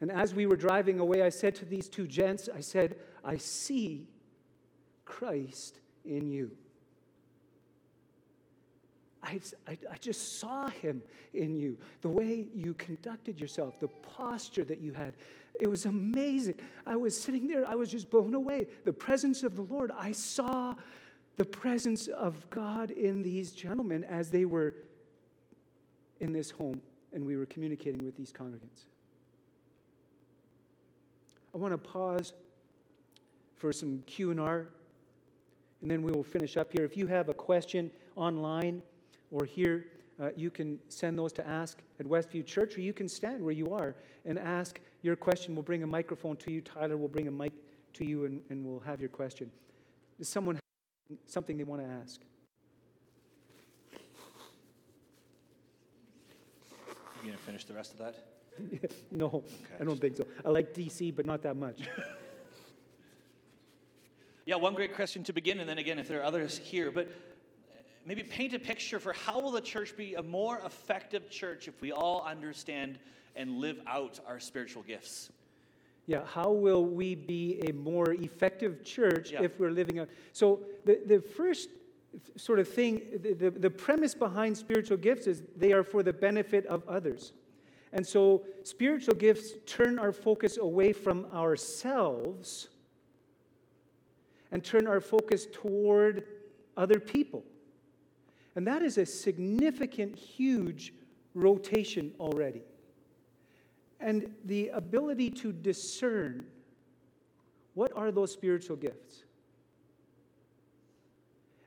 And 0.00 0.10
as 0.10 0.34
we 0.34 0.46
were 0.46 0.56
driving 0.56 0.98
away, 0.98 1.22
I 1.22 1.28
said 1.28 1.54
to 1.56 1.64
these 1.64 1.88
two 1.88 2.06
gents, 2.06 2.48
I 2.54 2.60
said, 2.60 2.96
I 3.24 3.36
see 3.36 4.08
Christ 5.04 5.78
in 6.04 6.28
you. 6.28 6.50
I, 9.22 9.40
I, 9.68 9.78
I, 9.90 9.96
just 10.00 10.40
saw 10.40 10.68
him 10.68 11.00
in 11.32 11.54
you. 11.54 11.78
The 12.00 12.08
way 12.08 12.48
you 12.54 12.74
conducted 12.74 13.40
yourself, 13.40 13.78
the 13.78 13.88
posture 13.88 14.64
that 14.64 14.80
you 14.80 14.92
had. 14.92 15.14
It 15.60 15.68
was 15.68 15.86
amazing. 15.86 16.56
I 16.86 16.96
was 16.96 17.18
sitting 17.18 17.46
there, 17.46 17.66
I 17.68 17.76
was 17.76 17.90
just 17.90 18.10
blown 18.10 18.34
away. 18.34 18.66
The 18.84 18.92
presence 18.92 19.44
of 19.44 19.54
the 19.54 19.62
Lord, 19.62 19.92
I 19.96 20.10
saw 20.12 20.74
the 21.36 21.44
presence 21.44 22.08
of 22.08 22.48
God 22.50 22.90
in 22.90 23.22
these 23.22 23.52
gentlemen 23.52 24.04
as 24.04 24.30
they 24.30 24.44
were 24.44 24.74
in 26.20 26.32
this 26.32 26.50
home 26.50 26.80
and 27.12 27.24
we 27.24 27.36
were 27.36 27.46
communicating 27.46 28.04
with 28.04 28.16
these 28.16 28.32
congregants. 28.32 28.86
I 31.54 31.58
want 31.58 31.72
to 31.72 31.78
pause 31.78 32.32
for 33.56 33.72
some 33.72 34.02
Q&R 34.06 34.68
and 35.80 35.90
then 35.90 36.02
we 36.02 36.12
will 36.12 36.24
finish 36.24 36.56
up 36.56 36.72
here. 36.72 36.84
If 36.84 36.96
you 36.96 37.06
have 37.06 37.28
a 37.28 37.34
question 37.34 37.90
online, 38.16 38.82
or 39.32 39.44
here, 39.44 39.86
uh, 40.20 40.28
you 40.36 40.50
can 40.50 40.78
send 40.88 41.18
those 41.18 41.32
to 41.32 41.48
ask 41.48 41.78
at 41.98 42.06
Westview 42.06 42.44
Church, 42.44 42.76
or 42.76 42.82
you 42.82 42.92
can 42.92 43.08
stand 43.08 43.42
where 43.42 43.54
you 43.54 43.72
are 43.72 43.96
and 44.24 44.38
ask 44.38 44.78
your 45.00 45.16
question. 45.16 45.54
We'll 45.54 45.64
bring 45.64 45.82
a 45.82 45.86
microphone 45.86 46.36
to 46.36 46.52
you. 46.52 46.60
Tyler 46.60 46.96
will 46.96 47.08
bring 47.08 47.26
a 47.26 47.30
mic 47.30 47.52
to 47.94 48.04
you, 48.04 48.26
and, 48.26 48.40
and 48.50 48.64
we'll 48.64 48.80
have 48.80 49.00
your 49.00 49.08
question. 49.08 49.50
Does 50.18 50.28
someone 50.28 50.56
have 50.56 51.18
something 51.26 51.56
they 51.56 51.64
want 51.64 51.82
to 51.82 51.88
ask? 51.88 52.20
You 57.22 57.28
going 57.28 57.38
to 57.38 57.44
finish 57.44 57.64
the 57.64 57.74
rest 57.74 57.92
of 57.92 57.98
that? 57.98 58.92
no, 59.10 59.26
okay. 59.26 59.46
I 59.80 59.84
don't 59.84 60.00
think 60.00 60.16
so. 60.16 60.26
I 60.44 60.50
like 60.50 60.74
DC, 60.74 61.14
but 61.14 61.24
not 61.24 61.42
that 61.42 61.56
much. 61.56 61.80
yeah, 64.46 64.56
one 64.56 64.74
great 64.74 64.94
question 64.94 65.24
to 65.24 65.32
begin, 65.32 65.60
and 65.60 65.68
then 65.68 65.78
again, 65.78 65.98
if 65.98 66.08
there 66.08 66.20
are 66.20 66.24
others 66.24 66.58
here. 66.58 66.90
But 66.90 67.08
maybe 68.06 68.22
paint 68.22 68.54
a 68.54 68.58
picture 68.58 68.98
for 68.98 69.12
how 69.12 69.40
will 69.40 69.52
the 69.52 69.60
church 69.60 69.96
be 69.96 70.14
a 70.14 70.22
more 70.22 70.60
effective 70.64 71.30
church 71.30 71.68
if 71.68 71.80
we 71.80 71.92
all 71.92 72.22
understand 72.22 72.98
and 73.36 73.58
live 73.58 73.80
out 73.86 74.20
our 74.26 74.40
spiritual 74.40 74.82
gifts? 74.82 75.30
Yeah, 76.06 76.22
how 76.26 76.50
will 76.50 76.84
we 76.84 77.14
be 77.14 77.62
a 77.68 77.72
more 77.72 78.12
effective 78.14 78.84
church 78.84 79.30
yeah. 79.30 79.42
if 79.42 79.58
we're 79.60 79.70
living 79.70 80.00
out? 80.00 80.08
So 80.32 80.60
the, 80.84 81.00
the 81.06 81.20
first 81.20 81.68
sort 82.36 82.58
of 82.58 82.68
thing, 82.68 83.02
the, 83.22 83.34
the, 83.34 83.50
the 83.50 83.70
premise 83.70 84.14
behind 84.14 84.56
spiritual 84.56 84.96
gifts 84.96 85.26
is 85.26 85.42
they 85.56 85.72
are 85.72 85.84
for 85.84 86.02
the 86.02 86.12
benefit 86.12 86.66
of 86.66 86.86
others. 86.88 87.32
And 87.92 88.06
so 88.06 88.42
spiritual 88.64 89.14
gifts 89.14 89.52
turn 89.66 89.98
our 89.98 90.12
focus 90.12 90.58
away 90.58 90.92
from 90.92 91.26
ourselves 91.32 92.68
and 94.50 94.62
turn 94.64 94.86
our 94.86 95.00
focus 95.00 95.46
toward 95.52 96.24
other 96.76 96.98
people. 96.98 97.44
And 98.54 98.66
that 98.66 98.82
is 98.82 98.98
a 98.98 99.06
significant, 99.06 100.16
huge 100.16 100.92
rotation 101.34 102.12
already. 102.20 102.62
And 104.00 104.34
the 104.44 104.68
ability 104.68 105.30
to 105.30 105.52
discern 105.52 106.44
what 107.74 107.92
are 107.96 108.10
those 108.10 108.32
spiritual 108.32 108.76
gifts? 108.76 109.22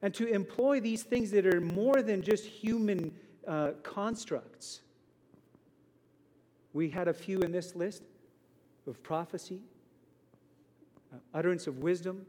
And 0.01 0.13
to 0.13 0.27
employ 0.27 0.79
these 0.79 1.01
things 1.01 1.31
that 1.31 1.47
are 1.47 1.61
more 1.61 2.03
than 2.03 2.21
just 2.21 2.45
human 2.45 3.11
uh, 3.47 3.71
constructs. 3.81 4.81
We 6.73 6.89
had 6.89 7.07
a 7.07 7.13
few 7.13 7.39
in 7.39 7.51
this 7.51 7.75
list 7.75 8.03
of 8.85 9.01
prophecy, 9.01 9.61
uh, 11.11 11.17
utterance 11.33 11.65
of 11.65 11.79
wisdom. 11.79 12.25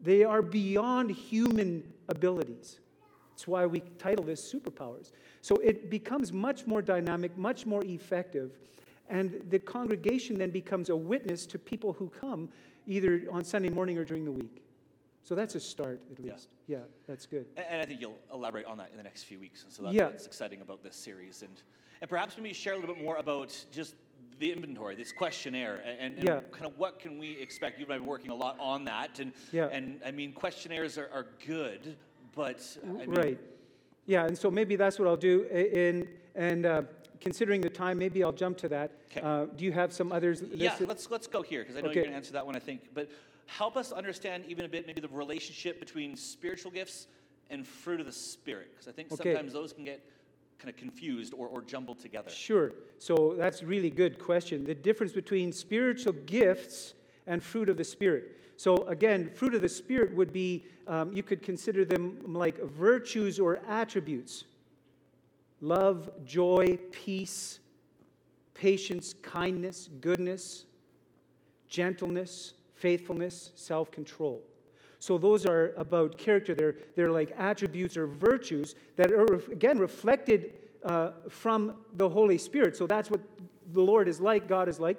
They 0.00 0.22
are 0.22 0.42
beyond 0.42 1.10
human 1.10 1.82
abilities. 2.08 2.78
That's 3.34 3.48
why 3.48 3.66
we 3.66 3.80
title 3.98 4.24
this 4.24 4.54
superpowers. 4.54 5.10
So 5.40 5.56
it 5.56 5.90
becomes 5.90 6.32
much 6.32 6.68
more 6.68 6.80
dynamic, 6.80 7.36
much 7.36 7.66
more 7.66 7.84
effective, 7.84 8.52
and 9.08 9.42
the 9.50 9.58
congregation 9.58 10.38
then 10.38 10.50
becomes 10.50 10.88
a 10.88 10.94
witness 10.94 11.44
to 11.46 11.58
people 11.58 11.92
who 11.92 12.08
come 12.08 12.48
either 12.86 13.24
on 13.32 13.42
Sunday 13.44 13.70
morning 13.70 13.98
or 13.98 14.04
during 14.04 14.24
the 14.24 14.30
week. 14.30 14.62
So 15.24 15.34
that's 15.34 15.56
a 15.56 15.60
start, 15.60 16.00
at 16.12 16.22
least. 16.22 16.48
Yeah, 16.68 16.78
yeah 16.78 16.84
that's 17.08 17.26
good. 17.26 17.46
And, 17.56 17.66
and, 17.68 17.82
I 17.82 17.84
think 17.86 18.00
you'll 18.00 18.18
elaborate 18.32 18.66
on 18.66 18.78
that 18.78 18.90
in 18.92 18.98
the 18.98 19.02
next 19.02 19.24
few 19.24 19.40
weeks. 19.40 19.64
And 19.64 19.72
so 19.72 19.82
that's 19.82 19.94
yeah. 19.94 20.06
what's 20.06 20.26
exciting 20.26 20.60
about 20.60 20.84
this 20.84 20.94
series. 20.94 21.42
And, 21.42 21.60
and 22.00 22.08
perhaps 22.08 22.36
maybe 22.36 22.52
share 22.52 22.74
a 22.74 22.78
little 22.78 22.94
bit 22.94 23.02
more 23.02 23.16
about 23.16 23.52
just 23.72 23.96
the 24.38 24.52
inventory, 24.52 24.94
this 24.94 25.12
questionnaire, 25.12 25.82
and, 25.84 26.14
and 26.14 26.24
yeah. 26.24 26.40
kind 26.52 26.66
of 26.66 26.78
what 26.78 27.00
can 27.00 27.18
we 27.18 27.32
expect? 27.40 27.78
You've 27.80 27.88
been 27.88 28.06
working 28.06 28.30
a 28.30 28.34
lot 28.34 28.56
on 28.60 28.84
that. 28.84 29.18
And, 29.18 29.32
yeah. 29.50 29.68
and 29.72 30.00
I 30.06 30.12
mean, 30.12 30.32
questionnaires 30.32 30.98
are, 30.98 31.10
are 31.12 31.26
good, 31.46 31.96
but. 32.34 32.76
I 32.82 32.92
mean, 32.92 33.10
right. 33.10 33.38
Yeah, 34.06 34.26
and 34.26 34.36
so 34.36 34.50
maybe 34.50 34.76
that's 34.76 34.98
what 34.98 35.08
I'll 35.08 35.16
do. 35.16 35.44
In, 35.44 36.08
and 36.34 36.66
uh, 36.66 36.82
considering 37.20 37.60
the 37.60 37.70
time, 37.70 37.98
maybe 37.98 38.22
I'll 38.22 38.32
jump 38.32 38.58
to 38.58 38.68
that. 38.68 38.92
Uh, 39.22 39.46
do 39.56 39.64
you 39.64 39.72
have 39.72 39.92
some 39.92 40.12
others? 40.12 40.42
Yeah, 40.52 40.76
let's, 40.80 41.10
let's 41.10 41.26
go 41.26 41.42
here, 41.42 41.62
because 41.62 41.76
I 41.76 41.80
know 41.80 41.88
okay. 41.88 41.94
you're 41.96 42.04
going 42.04 42.12
to 42.12 42.16
answer 42.16 42.32
that 42.32 42.44
one, 42.44 42.56
I 42.56 42.58
think. 42.58 42.90
But 42.92 43.08
help 43.46 43.76
us 43.76 43.92
understand 43.92 44.44
even 44.46 44.64
a 44.64 44.68
bit 44.68 44.86
maybe 44.86 45.00
the 45.00 45.08
relationship 45.08 45.80
between 45.80 46.16
spiritual 46.16 46.70
gifts 46.70 47.06
and 47.50 47.66
fruit 47.66 48.00
of 48.00 48.06
the 48.06 48.12
Spirit, 48.12 48.72
because 48.72 48.88
I 48.88 48.92
think 48.92 49.12
okay. 49.12 49.32
sometimes 49.32 49.52
those 49.52 49.72
can 49.72 49.84
get 49.84 50.04
kind 50.58 50.70
of 50.70 50.76
confused 50.76 51.34
or, 51.34 51.46
or 51.48 51.62
jumbled 51.62 51.98
together. 51.98 52.30
Sure. 52.30 52.72
So 52.98 53.34
that's 53.36 53.62
a 53.62 53.66
really 53.66 53.90
good 53.90 54.18
question. 54.18 54.64
The 54.64 54.74
difference 54.74 55.12
between 55.12 55.52
spiritual 55.52 56.14
gifts 56.26 56.94
and 57.26 57.42
fruit 57.42 57.68
of 57.68 57.76
the 57.76 57.84
Spirit. 57.84 58.38
So, 58.64 58.76
again, 58.86 59.28
fruit 59.28 59.54
of 59.54 59.60
the 59.60 59.68
Spirit 59.68 60.14
would 60.16 60.32
be, 60.32 60.64
um, 60.86 61.12
you 61.12 61.22
could 61.22 61.42
consider 61.42 61.84
them 61.84 62.16
like 62.24 62.58
virtues 62.62 63.38
or 63.38 63.60
attributes 63.68 64.44
love, 65.60 66.10
joy, 66.24 66.78
peace, 66.90 67.58
patience, 68.54 69.16
kindness, 69.20 69.90
goodness, 70.00 70.64
gentleness, 71.68 72.54
faithfulness, 72.74 73.50
self 73.54 73.90
control. 73.90 74.42
So, 74.98 75.18
those 75.18 75.44
are 75.44 75.74
about 75.76 76.16
character. 76.16 76.54
They're, 76.54 76.76
they're 76.96 77.12
like 77.12 77.34
attributes 77.36 77.98
or 77.98 78.06
virtues 78.06 78.76
that 78.96 79.12
are, 79.12 79.34
again, 79.52 79.78
reflected 79.78 80.54
uh, 80.84 81.10
from 81.28 81.74
the 81.98 82.08
Holy 82.08 82.38
Spirit. 82.38 82.78
So, 82.78 82.86
that's 82.86 83.10
what 83.10 83.20
the 83.74 83.82
Lord 83.82 84.08
is 84.08 84.22
like, 84.22 84.48
God 84.48 84.70
is 84.70 84.80
like 84.80 84.98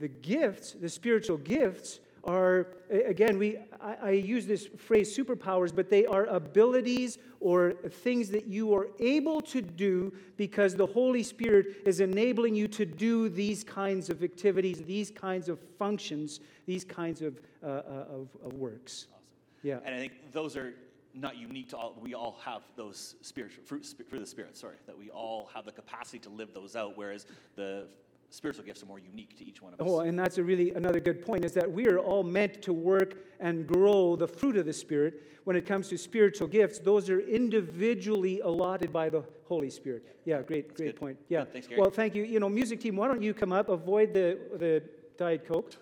the 0.00 0.08
gifts, 0.08 0.72
the 0.72 0.88
spiritual 0.88 1.36
gifts, 1.36 2.00
are, 2.24 2.68
again, 2.90 3.38
we, 3.38 3.58
I, 3.80 3.96
I, 4.02 4.10
use 4.10 4.46
this 4.46 4.66
phrase 4.76 5.16
superpowers, 5.16 5.74
but 5.74 5.88
they 5.88 6.04
are 6.06 6.26
abilities 6.26 7.18
or 7.40 7.72
things 7.72 8.28
that 8.30 8.46
you 8.46 8.74
are 8.74 8.88
able 8.98 9.40
to 9.40 9.62
do 9.62 10.12
because 10.36 10.74
the 10.74 10.86
Holy 10.86 11.22
Spirit 11.22 11.78
is 11.86 12.00
enabling 12.00 12.54
you 12.54 12.68
to 12.68 12.84
do 12.84 13.28
these 13.28 13.64
kinds 13.64 14.10
of 14.10 14.22
activities, 14.22 14.82
these 14.82 15.10
kinds 15.10 15.48
of 15.48 15.58
functions, 15.78 16.40
these 16.66 16.84
kinds 16.84 17.22
of, 17.22 17.40
uh, 17.62 17.66
uh 17.66 18.04
of, 18.10 18.28
of, 18.44 18.52
works. 18.52 19.06
Awesome. 19.10 19.24
Yeah. 19.62 19.78
And 19.84 19.94
I 19.94 19.98
think 19.98 20.32
those 20.32 20.56
are 20.56 20.74
not 21.14 21.38
unique 21.38 21.70
to 21.70 21.76
all. 21.76 21.96
We 22.00 22.14
all 22.14 22.38
have 22.44 22.62
those 22.76 23.16
spiritual 23.22 23.64
fruit, 23.64 23.86
fruit 23.86 24.12
of 24.12 24.20
the 24.20 24.26
Spirit. 24.26 24.56
Sorry, 24.56 24.76
that 24.86 24.98
we 24.98 25.10
all 25.10 25.50
have 25.54 25.64
the 25.64 25.72
capacity 25.72 26.18
to 26.20 26.28
live 26.28 26.52
those 26.52 26.76
out. 26.76 26.96
Whereas 26.96 27.26
the 27.56 27.86
spiritual 28.30 28.64
gifts 28.64 28.82
are 28.82 28.86
more 28.86 28.98
unique 28.98 29.36
to 29.36 29.44
each 29.44 29.60
one 29.60 29.74
of 29.74 29.80
us. 29.80 29.86
Oh, 29.88 30.00
and 30.00 30.18
that's 30.18 30.38
a 30.38 30.44
really 30.44 30.72
another 30.72 31.00
good 31.00 31.20
point 31.24 31.44
is 31.44 31.52
that 31.52 31.70
we 31.70 31.86
are 31.88 31.98
all 31.98 32.22
meant 32.22 32.62
to 32.62 32.72
work 32.72 33.16
and 33.40 33.66
grow 33.66 34.16
the 34.16 34.26
fruit 34.26 34.56
of 34.56 34.66
the 34.66 34.72
Spirit. 34.72 35.22
When 35.44 35.56
it 35.56 35.66
comes 35.66 35.88
to 35.88 35.98
spiritual 35.98 36.46
gifts, 36.46 36.78
those 36.78 37.10
are 37.10 37.20
individually 37.20 38.40
allotted 38.40 38.92
by 38.92 39.08
the 39.08 39.24
Holy 39.46 39.70
Spirit. 39.70 40.04
Yeah, 40.24 40.42
great, 40.42 40.68
that's 40.68 40.80
great 40.80 40.86
good. 40.92 41.00
point. 41.00 41.18
Yeah. 41.28 41.44
Thanks, 41.44 41.66
Gary. 41.66 41.80
Well, 41.80 41.90
thank 41.90 42.14
you. 42.14 42.22
You 42.22 42.40
know, 42.40 42.48
music 42.48 42.80
team, 42.80 42.96
why 42.96 43.08
don't 43.08 43.22
you 43.22 43.34
come 43.34 43.52
up? 43.52 43.68
Avoid 43.68 44.14
the 44.14 44.38
the 44.58 44.82
Diet 45.16 45.46
Coke. 45.46 45.74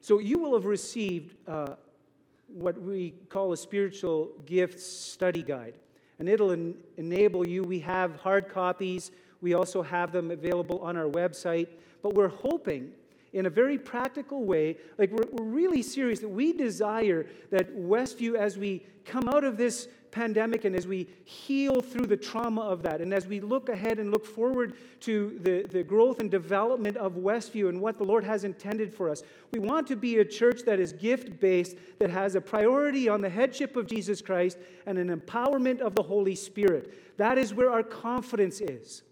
So 0.00 0.18
you 0.18 0.38
will 0.38 0.54
have 0.54 0.64
received 0.64 1.36
uh, 1.46 1.74
what 2.48 2.80
we 2.80 3.14
call 3.28 3.52
a 3.52 3.56
spiritual 3.56 4.30
gifts 4.44 4.84
study 4.84 5.42
guide 5.42 5.74
and 6.20 6.28
it'll 6.28 6.52
en- 6.52 6.76
enable 6.98 7.48
you. 7.48 7.64
We 7.64 7.80
have 7.80 8.16
hard 8.16 8.48
copies, 8.48 9.10
we 9.40 9.54
also 9.54 9.82
have 9.82 10.12
them 10.12 10.30
available 10.30 10.78
on 10.80 10.96
our 10.96 11.08
website, 11.08 11.66
but 12.02 12.14
we're 12.14 12.28
hoping 12.28 12.92
in 13.32 13.46
a 13.46 13.50
very 13.50 13.78
practical 13.78 14.44
way, 14.44 14.76
like 14.98 15.10
we're, 15.10 15.26
we're 15.32 15.44
really 15.44 15.82
serious 15.82 16.20
that 16.20 16.28
we 16.28 16.52
desire 16.52 17.26
that 17.50 17.74
Westview, 17.76 18.34
as 18.34 18.58
we 18.58 18.84
come 19.04 19.28
out 19.28 19.44
of 19.44 19.56
this 19.56 19.88
pandemic 20.10 20.64
and 20.64 20.74
as 20.74 20.86
we 20.86 21.08
heal 21.24 21.80
through 21.80 22.06
the 22.06 22.16
trauma 22.16 22.62
of 22.62 22.82
that, 22.82 23.00
and 23.00 23.12
as 23.12 23.26
we 23.26 23.40
look 23.40 23.68
ahead 23.68 23.98
and 23.98 24.10
look 24.10 24.26
forward 24.26 24.74
to 25.00 25.38
the, 25.42 25.66
the 25.70 25.82
growth 25.82 26.20
and 26.20 26.30
development 26.30 26.96
of 26.96 27.14
Westview 27.14 27.68
and 27.68 27.80
what 27.80 27.98
the 27.98 28.04
Lord 28.04 28.24
has 28.24 28.44
intended 28.44 28.94
for 28.94 29.08
us, 29.08 29.22
we 29.52 29.58
want 29.58 29.86
to 29.88 29.96
be 29.96 30.18
a 30.18 30.24
church 30.24 30.62
that 30.64 30.80
is 30.80 30.92
gift 30.92 31.40
based, 31.40 31.76
that 31.98 32.10
has 32.10 32.34
a 32.34 32.40
priority 32.40 33.08
on 33.08 33.20
the 33.20 33.30
headship 33.30 33.76
of 33.76 33.86
Jesus 33.86 34.20
Christ 34.20 34.58
and 34.86 34.98
an 34.98 35.16
empowerment 35.16 35.80
of 35.80 35.94
the 35.94 36.02
Holy 36.02 36.34
Spirit. 36.34 37.16
That 37.16 37.38
is 37.38 37.54
where 37.54 37.70
our 37.70 37.82
confidence 37.82 38.60
is. 38.60 39.02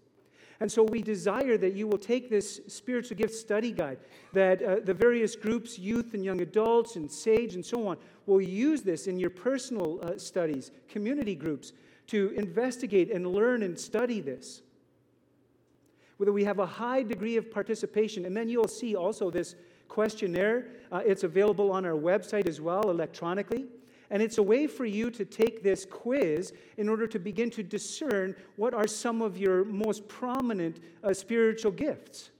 And 0.61 0.69
so 0.69 0.83
we 0.83 1.01
desire 1.01 1.57
that 1.57 1.73
you 1.73 1.87
will 1.87 1.97
take 1.97 2.29
this 2.29 2.59
spiritual 2.67 3.15
gift 3.15 3.33
study 3.33 3.71
guide, 3.71 3.97
that 4.33 4.61
uh, 4.61 4.75
the 4.83 4.93
various 4.93 5.35
groups, 5.35 5.79
youth 5.79 6.13
and 6.13 6.23
young 6.23 6.41
adults 6.41 6.97
and 6.97 7.09
SAGE 7.09 7.55
and 7.55 7.65
so 7.65 7.87
on, 7.87 7.97
will 8.25 8.41
use 8.41 8.81
this 8.81 9.07
in 9.07 9.17
your 9.17 9.29
personal 9.29 9.99
uh, 10.03 10.17
studies, 10.17 10.71
community 10.89 11.33
groups, 11.33 11.71
to 12.07 12.33
investigate 12.35 13.11
and 13.11 13.25
learn 13.25 13.63
and 13.63 13.79
study 13.79 14.19
this. 14.19 14.61
Whether 16.17 16.33
we 16.33 16.43
have 16.43 16.59
a 16.59 16.65
high 16.65 17.03
degree 17.03 17.37
of 17.37 17.49
participation, 17.49 18.25
and 18.25 18.35
then 18.35 18.49
you'll 18.49 18.67
see 18.67 18.95
also 18.95 19.31
this 19.31 19.55
questionnaire. 19.87 20.67
Uh, 20.91 21.01
it's 21.05 21.23
available 21.23 21.71
on 21.71 21.85
our 21.85 21.93
website 21.93 22.47
as 22.47 22.59
well 22.59 22.89
electronically. 22.89 23.67
And 24.11 24.23
it's 24.23 24.39
a 24.39 24.43
way 24.43 24.65
for 24.65 24.85
you 24.85 25.11
to 25.11 25.25
take 25.25 25.61
this 25.61 25.85
quiz 25.85 26.53
in 26.77 26.89
order 26.89 27.05
to 27.07 27.19
begin 27.19 27.49
to 27.51 27.63
discern 27.63 28.35
what 28.55 28.73
are 28.73 28.87
some 28.87 29.21
of 29.21 29.37
your 29.37 29.63
most 29.65 30.07
prominent 30.07 30.79
uh, 31.03 31.13
spiritual 31.13 31.71
gifts. 31.71 32.31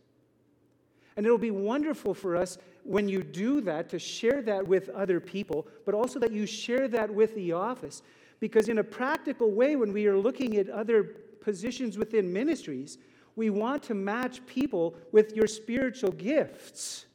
And 1.15 1.25
it'll 1.25 1.37
be 1.37 1.51
wonderful 1.51 2.13
for 2.13 2.35
us 2.35 2.57
when 2.83 3.07
you 3.07 3.21
do 3.21 3.61
that 3.61 3.89
to 3.89 3.99
share 3.99 4.41
that 4.43 4.67
with 4.67 4.89
other 4.89 5.19
people, 5.19 5.67
but 5.85 5.93
also 5.93 6.17
that 6.19 6.31
you 6.31 6.45
share 6.45 6.87
that 6.87 7.13
with 7.13 7.35
the 7.35 7.51
office. 7.51 8.01
Because, 8.39 8.69
in 8.69 8.77
a 8.77 8.83
practical 8.83 9.51
way, 9.51 9.75
when 9.75 9.91
we 9.91 10.07
are 10.07 10.17
looking 10.17 10.55
at 10.57 10.69
other 10.69 11.03
positions 11.03 11.97
within 11.97 12.31
ministries, 12.31 12.97
we 13.35 13.49
want 13.49 13.83
to 13.83 13.93
match 13.93 14.45
people 14.45 14.95
with 15.11 15.35
your 15.35 15.45
spiritual 15.45 16.11
gifts 16.11 17.05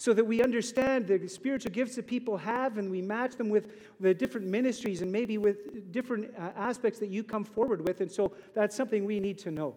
so 0.00 0.14
that 0.14 0.24
we 0.24 0.42
understand 0.42 1.06
the 1.06 1.28
spiritual 1.28 1.70
gifts 1.70 1.94
that 1.94 2.06
people 2.06 2.34
have 2.34 2.78
and 2.78 2.90
we 2.90 3.02
match 3.02 3.36
them 3.36 3.50
with 3.50 3.70
the 4.00 4.14
different 4.14 4.46
ministries 4.46 5.02
and 5.02 5.12
maybe 5.12 5.36
with 5.36 5.92
different 5.92 6.32
uh, 6.38 6.52
aspects 6.56 6.98
that 6.98 7.10
you 7.10 7.22
come 7.22 7.44
forward 7.44 7.86
with. 7.86 8.00
And 8.00 8.10
so 8.10 8.32
that's 8.54 8.74
something 8.74 9.04
we 9.04 9.20
need 9.20 9.36
to 9.40 9.50
know. 9.50 9.74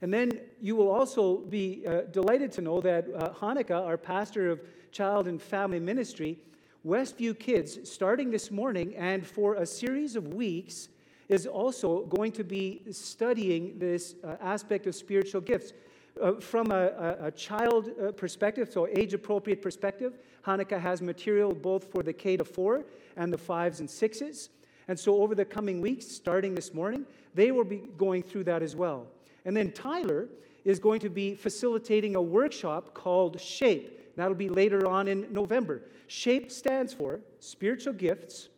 And 0.00 0.10
then 0.10 0.30
you 0.62 0.76
will 0.76 0.90
also 0.90 1.40
be 1.40 1.84
uh, 1.86 2.04
delighted 2.10 2.52
to 2.52 2.62
know 2.62 2.80
that 2.80 3.06
uh, 3.14 3.28
Hanukkah, 3.34 3.84
our 3.84 3.98
pastor 3.98 4.48
of 4.48 4.62
child 4.92 5.28
and 5.28 5.42
family 5.42 5.78
ministry, 5.78 6.38
Westview 6.86 7.38
Kids, 7.38 7.78
starting 7.86 8.30
this 8.30 8.50
morning 8.50 8.96
and 8.96 9.26
for 9.26 9.56
a 9.56 9.66
series 9.66 10.16
of 10.16 10.32
weeks, 10.32 10.88
is 11.28 11.46
also 11.46 12.06
going 12.06 12.32
to 12.32 12.44
be 12.44 12.80
studying 12.90 13.78
this 13.78 14.14
uh, 14.24 14.36
aspect 14.40 14.86
of 14.86 14.94
spiritual 14.94 15.42
gifts. 15.42 15.74
Uh, 16.20 16.32
from 16.34 16.70
a, 16.70 16.74
a, 17.20 17.26
a 17.26 17.30
child 17.30 17.90
uh, 18.02 18.12
perspective, 18.12 18.70
so 18.72 18.86
age 18.88 19.14
appropriate 19.14 19.62
perspective, 19.62 20.18
Hanukkah 20.44 20.80
has 20.80 21.02
material 21.02 21.54
both 21.54 21.90
for 21.90 22.02
the 22.02 22.12
K 22.12 22.36
to 22.36 22.44
4 22.44 22.84
and 23.16 23.32
the 23.32 23.38
5s 23.38 23.80
and 23.80 23.88
6s. 23.88 24.48
And 24.88 24.98
so 24.98 25.22
over 25.22 25.34
the 25.34 25.44
coming 25.44 25.80
weeks, 25.80 26.06
starting 26.06 26.54
this 26.54 26.74
morning, 26.74 27.06
they 27.34 27.52
will 27.52 27.64
be 27.64 27.82
going 27.96 28.22
through 28.22 28.44
that 28.44 28.62
as 28.62 28.74
well. 28.74 29.06
And 29.44 29.56
then 29.56 29.72
Tyler 29.72 30.28
is 30.64 30.78
going 30.78 31.00
to 31.00 31.10
be 31.10 31.34
facilitating 31.34 32.16
a 32.16 32.22
workshop 32.22 32.92
called 32.92 33.40
SHAPE. 33.40 34.16
That'll 34.16 34.34
be 34.34 34.48
later 34.48 34.86
on 34.86 35.08
in 35.08 35.32
November. 35.32 35.82
SHAPE 36.08 36.50
stands 36.50 36.92
for 36.92 37.20
spiritual 37.38 37.94
gifts, 37.94 38.48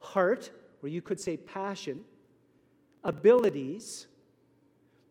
heart, 0.00 0.50
or 0.82 0.88
you 0.88 1.02
could 1.02 1.18
say 1.18 1.36
passion, 1.36 2.04
abilities, 3.04 4.06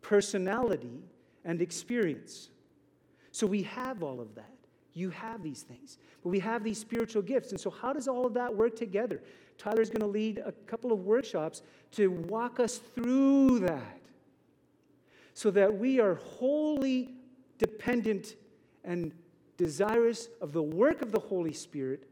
personality, 0.00 1.02
and 1.48 1.62
experience. 1.62 2.50
So 3.32 3.46
we 3.46 3.62
have 3.62 4.02
all 4.02 4.20
of 4.20 4.34
that. 4.36 4.54
You 4.92 5.10
have 5.10 5.42
these 5.42 5.62
things. 5.62 5.98
But 6.22 6.28
we 6.28 6.38
have 6.40 6.62
these 6.62 6.78
spiritual 6.78 7.22
gifts. 7.22 7.50
And 7.50 7.60
so, 7.60 7.70
how 7.70 7.92
does 7.92 8.06
all 8.06 8.26
of 8.26 8.34
that 8.34 8.54
work 8.54 8.76
together? 8.76 9.22
Tyler's 9.56 9.88
going 9.88 10.02
to 10.02 10.06
lead 10.06 10.38
a 10.44 10.52
couple 10.66 10.92
of 10.92 11.00
workshops 11.00 11.62
to 11.92 12.08
walk 12.08 12.60
us 12.60 12.78
through 12.94 13.60
that 13.60 14.00
so 15.34 15.50
that 15.50 15.76
we 15.76 16.00
are 16.00 16.16
wholly 16.16 17.14
dependent 17.58 18.36
and 18.84 19.12
desirous 19.56 20.28
of 20.40 20.52
the 20.52 20.62
work 20.62 21.00
of 21.00 21.12
the 21.12 21.20
Holy 21.20 21.52
Spirit 21.52 22.08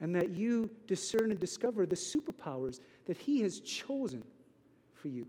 and 0.00 0.14
that 0.14 0.30
you 0.30 0.70
discern 0.86 1.30
and 1.30 1.40
discover 1.40 1.86
the 1.86 1.96
superpowers 1.96 2.80
that 3.06 3.16
He 3.16 3.40
has 3.40 3.60
chosen 3.60 4.22
for 4.94 5.08
you. 5.08 5.26